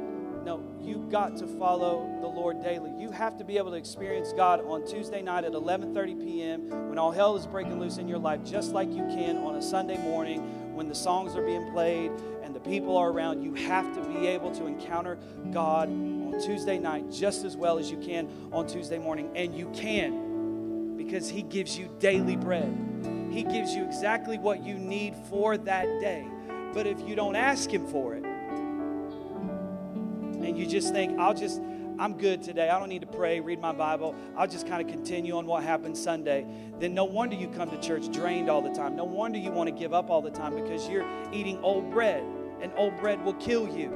No, 0.88 0.94
you 0.94 1.08
got 1.10 1.38
to 1.38 1.48
follow 1.48 2.08
the 2.22 2.28
Lord 2.28 2.62
daily. 2.62 2.92
You 2.98 3.12
have 3.12 3.38
to 3.38 3.44
be 3.44 3.58
able 3.58 3.72
to 3.72 3.78
experience 3.78 4.34
God 4.34 4.64
on 4.66 4.86
Tuesday 4.86 5.22
night 5.22 5.44
at 5.44 5.54
11:30 5.54 6.20
p.m. 6.24 6.90
when 6.90 6.98
all 6.98 7.12
hell 7.12 7.36
is 7.36 7.46
breaking 7.46 7.80
loose 7.80 7.98
in 7.98 8.08
your 8.08 8.20
life, 8.20 8.44
just 8.44 8.72
like 8.72 8.90
you 8.90 9.04
can 9.08 9.38
on 9.38 9.56
a 9.56 9.62
Sunday 9.62 9.98
morning 9.98 10.76
when 10.76 10.88
the 10.88 10.96
songs 10.96 11.36
are 11.36 11.46
being 11.46 11.72
played 11.72 12.12
and 12.44 12.56
the 12.56 12.60
people 12.60 12.96
are 12.98 13.10
around. 13.10 13.44
You 13.44 13.54
have 13.56 13.94
to 13.96 14.02
be 14.10 14.28
able 14.28 14.52
to 14.56 14.66
encounter 14.66 15.18
God 15.52 15.90
on 15.90 16.40
Tuesday 16.42 16.78
night 16.78 17.12
just 17.12 17.44
as 17.44 17.58
well 17.58 17.78
as 17.78 17.92
you 17.92 17.98
can 17.98 18.30
on 18.52 18.68
Tuesday 18.68 18.98
morning, 18.98 19.30
and 19.36 19.56
you 19.56 19.70
can 19.74 20.96
because 20.98 21.30
He 21.30 21.42
gives 21.42 21.78
you 21.78 21.90
daily 22.00 22.36
bread. 22.36 22.74
He 23.32 23.44
gives 23.44 23.76
you 23.76 23.84
exactly 23.84 24.38
what 24.38 24.64
you 24.64 24.76
need 24.76 25.16
for 25.30 25.58
that 25.58 25.86
day. 26.00 26.26
But 26.74 26.88
if 26.88 27.00
you 27.08 27.16
don't 27.16 27.36
ask 27.36 27.70
Him 27.72 27.88
for 27.88 28.16
it, 28.16 28.27
and 30.48 30.58
you 30.58 30.66
just 30.66 30.94
think, 30.94 31.20
I'll 31.20 31.34
just, 31.34 31.62
I'm 32.00 32.18
good 32.18 32.42
today. 32.42 32.70
I 32.70 32.80
don't 32.80 32.88
need 32.88 33.02
to 33.02 33.08
pray, 33.08 33.42
read 33.42 33.60
my 33.60 33.74
Bible. 33.74 34.16
I'll 34.38 34.48
just 34.48 34.66
kind 34.66 34.82
of 34.82 34.88
continue 34.88 35.36
on 35.36 35.46
what 35.46 35.62
happened 35.62 35.98
Sunday. 35.98 36.46
Then 36.80 36.94
no 36.94 37.04
wonder 37.04 37.36
you 37.36 37.50
come 37.50 37.70
to 37.70 37.80
church 37.82 38.10
drained 38.12 38.50
all 38.50 38.62
the 38.62 38.74
time. 38.74 38.96
No 38.96 39.04
wonder 39.04 39.38
you 39.38 39.52
want 39.52 39.68
to 39.68 39.76
give 39.76 39.94
up 39.94 40.10
all 40.10 40.22
the 40.22 40.32
time 40.32 40.56
because 40.56 40.88
you're 40.88 41.06
eating 41.34 41.60
old 41.64 41.92
bread, 41.92 42.24
and 42.62 42.72
old 42.78 42.98
bread 42.98 43.24
will 43.26 43.34
kill 43.34 43.68
you. 43.68 43.92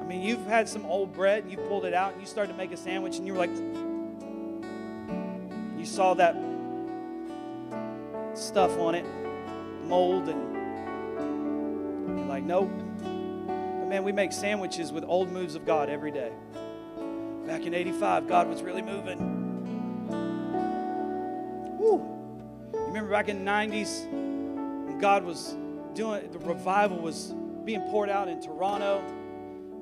I 0.00 0.04
mean, 0.04 0.22
you've 0.22 0.46
had 0.46 0.68
some 0.68 0.84
old 0.86 1.12
bread, 1.12 1.44
and 1.44 1.52
you 1.52 1.58
pulled 1.58 1.84
it 1.84 1.94
out, 1.94 2.12
and 2.12 2.20
you 2.20 2.26
started 2.26 2.50
to 2.52 2.58
make 2.58 2.72
a 2.72 2.76
sandwich, 2.76 3.18
and 3.18 3.26
you 3.26 3.34
were 3.34 3.38
like, 3.38 3.54
you 5.78 5.86
saw 5.86 6.14
that 6.14 6.34
stuff 8.34 8.76
on 8.78 8.96
it, 8.96 9.06
mold, 9.84 10.28
and 10.28 12.18
you're 12.18 12.26
like, 12.26 12.42
nope 12.42 12.87
man, 13.88 14.04
we 14.04 14.12
make 14.12 14.32
sandwiches 14.32 14.92
with 14.92 15.02
old 15.04 15.32
moves 15.32 15.54
of 15.54 15.64
God 15.64 15.88
every 15.88 16.10
day. 16.10 16.30
Back 17.46 17.64
in 17.64 17.72
85, 17.72 18.28
God 18.28 18.48
was 18.48 18.62
really 18.62 18.82
moving. 18.82 19.18
Woo. 21.78 22.16
You 22.74 22.86
remember 22.86 23.10
back 23.10 23.28
in 23.28 23.44
the 23.44 23.50
90s 23.50 24.06
when 24.10 24.98
God 24.98 25.24
was 25.24 25.56
doing, 25.94 26.30
the 26.30 26.38
revival 26.40 26.98
was 26.98 27.34
being 27.64 27.80
poured 27.82 28.10
out 28.10 28.28
in 28.28 28.42
Toronto. 28.42 29.02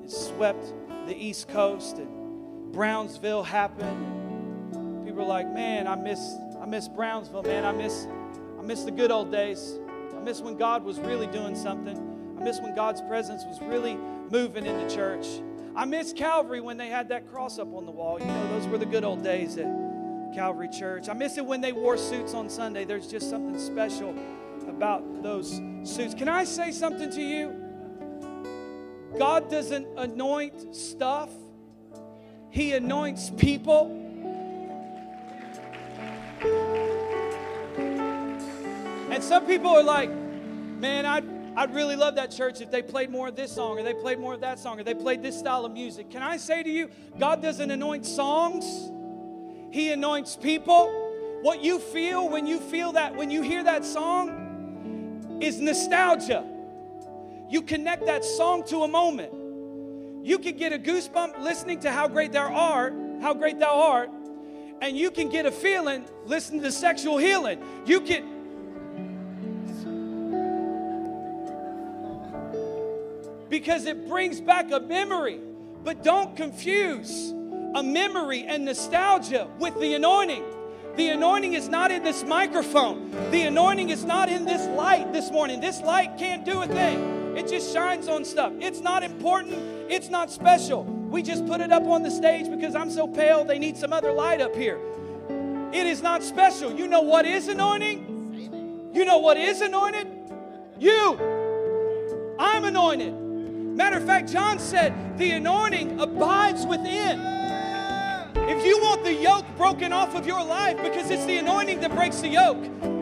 It 0.04 0.10
swept 0.10 0.72
the 1.06 1.16
East 1.16 1.48
Coast 1.48 1.96
and 1.96 2.72
Brownsville 2.72 3.42
happened. 3.42 5.04
People 5.04 5.24
were 5.24 5.28
like, 5.28 5.52
man, 5.52 5.88
I 5.88 5.96
miss, 5.96 6.36
I 6.60 6.66
miss 6.66 6.86
Brownsville, 6.86 7.42
man. 7.42 7.64
I 7.64 7.72
miss, 7.72 8.06
I 8.58 8.62
miss 8.62 8.84
the 8.84 8.92
good 8.92 9.10
old 9.10 9.32
days. 9.32 9.80
I 10.16 10.20
miss 10.20 10.40
when 10.40 10.56
God 10.56 10.84
was 10.84 11.00
really 11.00 11.26
doing 11.26 11.56
something. 11.56 12.05
Miss 12.46 12.60
when 12.60 12.76
God's 12.76 13.00
presence 13.00 13.44
was 13.44 13.60
really 13.60 13.96
moving 14.30 14.66
in 14.66 14.78
the 14.78 14.88
church. 14.88 15.26
I 15.74 15.84
miss 15.84 16.12
Calvary 16.12 16.60
when 16.60 16.76
they 16.76 16.86
had 16.86 17.08
that 17.08 17.28
cross 17.28 17.58
up 17.58 17.74
on 17.74 17.86
the 17.86 17.90
wall. 17.90 18.20
You 18.20 18.26
know, 18.26 18.48
those 18.50 18.68
were 18.68 18.78
the 18.78 18.86
good 18.86 19.02
old 19.02 19.24
days 19.24 19.56
at 19.56 19.66
Calvary 20.32 20.68
Church. 20.68 21.08
I 21.08 21.12
miss 21.14 21.38
it 21.38 21.44
when 21.44 21.60
they 21.60 21.72
wore 21.72 21.96
suits 21.96 22.34
on 22.34 22.48
Sunday. 22.48 22.84
There's 22.84 23.08
just 23.08 23.28
something 23.28 23.58
special 23.58 24.16
about 24.68 25.24
those 25.24 25.60
suits. 25.82 26.14
Can 26.14 26.28
I 26.28 26.44
say 26.44 26.70
something 26.70 27.10
to 27.10 27.20
you? 27.20 27.52
God 29.18 29.50
doesn't 29.50 29.88
anoint 29.98 30.76
stuff, 30.76 31.30
He 32.50 32.74
anoints 32.74 33.30
people. 33.30 33.90
And 39.10 39.24
some 39.24 39.46
people 39.46 39.70
are 39.70 39.82
like, 39.82 40.10
man, 40.10 41.06
I 41.06 41.35
I'd 41.56 41.74
really 41.74 41.96
love 41.96 42.16
that 42.16 42.30
church 42.30 42.60
if 42.60 42.70
they 42.70 42.82
played 42.82 43.08
more 43.08 43.28
of 43.28 43.34
this 43.34 43.50
song 43.50 43.78
or 43.78 43.82
they 43.82 43.94
played 43.94 44.18
more 44.18 44.34
of 44.34 44.40
that 44.40 44.58
song 44.58 44.78
or 44.78 44.84
they 44.84 44.94
played 44.94 45.22
this 45.22 45.38
style 45.38 45.64
of 45.64 45.72
music. 45.72 46.10
Can 46.10 46.22
I 46.22 46.36
say 46.36 46.62
to 46.62 46.68
you, 46.68 46.90
God 47.18 47.40
doesn't 47.40 47.70
anoint 47.70 48.04
songs, 48.04 48.90
He 49.70 49.90
anoints 49.90 50.36
people. 50.36 50.92
What 51.40 51.62
you 51.62 51.78
feel 51.78 52.28
when 52.28 52.46
you 52.46 52.58
feel 52.58 52.92
that, 52.92 53.16
when 53.16 53.30
you 53.30 53.40
hear 53.40 53.64
that 53.64 53.84
song, 53.84 55.38
is 55.40 55.58
nostalgia. 55.58 56.44
You 57.48 57.62
connect 57.62 58.04
that 58.06 58.24
song 58.24 58.64
to 58.66 58.82
a 58.82 58.88
moment. 58.88 59.32
You 60.26 60.38
can 60.38 60.56
get 60.56 60.72
a 60.72 60.78
goosebump 60.78 61.40
listening 61.40 61.80
to 61.80 61.90
how 61.90 62.08
great 62.08 62.32
thou 62.32 62.52
art, 62.52 62.94
how 63.22 63.32
great 63.32 63.58
thou 63.58 63.80
art, 63.80 64.10
and 64.82 64.96
you 64.96 65.10
can 65.10 65.30
get 65.30 65.46
a 65.46 65.50
feeling 65.50 66.04
listening 66.26 66.62
to 66.62 66.72
sexual 66.72 67.16
healing. 67.16 67.62
You 67.86 68.00
can 68.00 68.35
because 73.58 73.86
it 73.86 74.06
brings 74.06 74.38
back 74.38 74.70
a 74.70 74.78
memory. 74.78 75.40
But 75.82 76.02
don't 76.02 76.36
confuse 76.36 77.32
a 77.74 77.82
memory 77.82 78.44
and 78.44 78.66
nostalgia 78.66 79.48
with 79.58 79.80
the 79.80 79.94
anointing. 79.94 80.44
The 80.96 81.08
anointing 81.08 81.54
is 81.54 81.66
not 81.66 81.90
in 81.90 82.04
this 82.04 82.22
microphone. 82.22 83.10
The 83.30 83.42
anointing 83.42 83.88
is 83.88 84.04
not 84.04 84.28
in 84.28 84.44
this 84.44 84.66
light 84.76 85.10
this 85.14 85.30
morning. 85.30 85.60
This 85.60 85.80
light 85.80 86.18
can't 86.18 86.44
do 86.44 86.60
a 86.60 86.66
thing. 86.66 87.34
It 87.34 87.48
just 87.48 87.72
shines 87.72 88.08
on 88.08 88.26
stuff. 88.26 88.52
It's 88.60 88.80
not 88.80 89.02
important. 89.02 89.54
It's 89.90 90.10
not 90.10 90.30
special. 90.30 90.84
We 90.84 91.22
just 91.22 91.46
put 91.46 91.62
it 91.62 91.72
up 91.72 91.84
on 91.84 92.02
the 92.02 92.10
stage 92.10 92.50
because 92.50 92.74
I'm 92.74 92.90
so 92.90 93.08
pale, 93.08 93.42
they 93.42 93.58
need 93.58 93.78
some 93.78 93.92
other 93.92 94.12
light 94.12 94.42
up 94.42 94.54
here. 94.54 94.78
It 95.72 95.86
is 95.86 96.02
not 96.02 96.22
special. 96.22 96.72
You 96.74 96.88
know 96.88 97.00
what 97.00 97.24
is 97.24 97.48
anointing? 97.48 98.90
You 98.92 99.04
know 99.06 99.16
what 99.16 99.38
is 99.38 99.62
anointed? 99.62 100.08
You. 100.78 102.36
I'm 102.38 102.64
anointed. 102.64 103.25
Matter 103.76 103.98
of 103.98 104.06
fact, 104.06 104.32
John 104.32 104.58
said, 104.58 105.18
the 105.18 105.32
anointing 105.32 106.00
abides 106.00 106.64
within. 106.64 107.20
If 108.48 108.64
you 108.64 108.78
want 108.78 109.04
the 109.04 109.12
yoke 109.12 109.44
broken 109.58 109.92
off 109.92 110.14
of 110.14 110.26
your 110.26 110.42
life, 110.42 110.78
because 110.82 111.10
it's 111.10 111.26
the 111.26 111.36
anointing 111.36 111.80
that 111.80 111.94
breaks 111.94 112.22
the 112.22 112.28
yoke, 112.28 112.56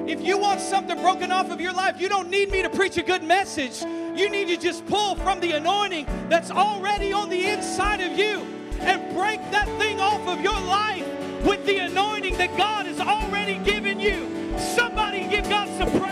if 0.08 0.20
you 0.20 0.36
want 0.36 0.58
something 0.58 1.00
broken 1.00 1.30
off 1.30 1.52
of 1.52 1.60
your 1.60 1.72
life, 1.72 2.00
you 2.00 2.08
don't 2.08 2.28
need 2.28 2.50
me 2.50 2.60
to 2.62 2.68
preach 2.68 2.96
a 2.96 3.04
good 3.04 3.22
message. 3.22 3.82
You 4.18 4.28
need 4.28 4.48
to 4.48 4.56
just 4.56 4.84
pull 4.86 5.14
from 5.14 5.38
the 5.38 5.52
anointing 5.52 6.06
that's 6.28 6.50
already 6.50 7.12
on 7.12 7.30
the 7.30 7.46
inside 7.46 8.00
of 8.00 8.18
you 8.18 8.40
and 8.80 9.14
break 9.14 9.38
that 9.52 9.68
thing 9.78 10.00
off 10.00 10.26
of 10.26 10.40
your 10.40 10.60
life 10.60 11.06
with 11.44 11.64
the 11.66 11.78
anointing 11.78 12.36
that 12.38 12.56
God 12.56 12.86
has 12.86 12.98
already 12.98 13.58
given 13.58 14.00
you. 14.00 14.58
Somebody 14.58 15.20
give 15.28 15.48
God 15.48 15.68
some 15.78 15.88
praise. 16.00 16.03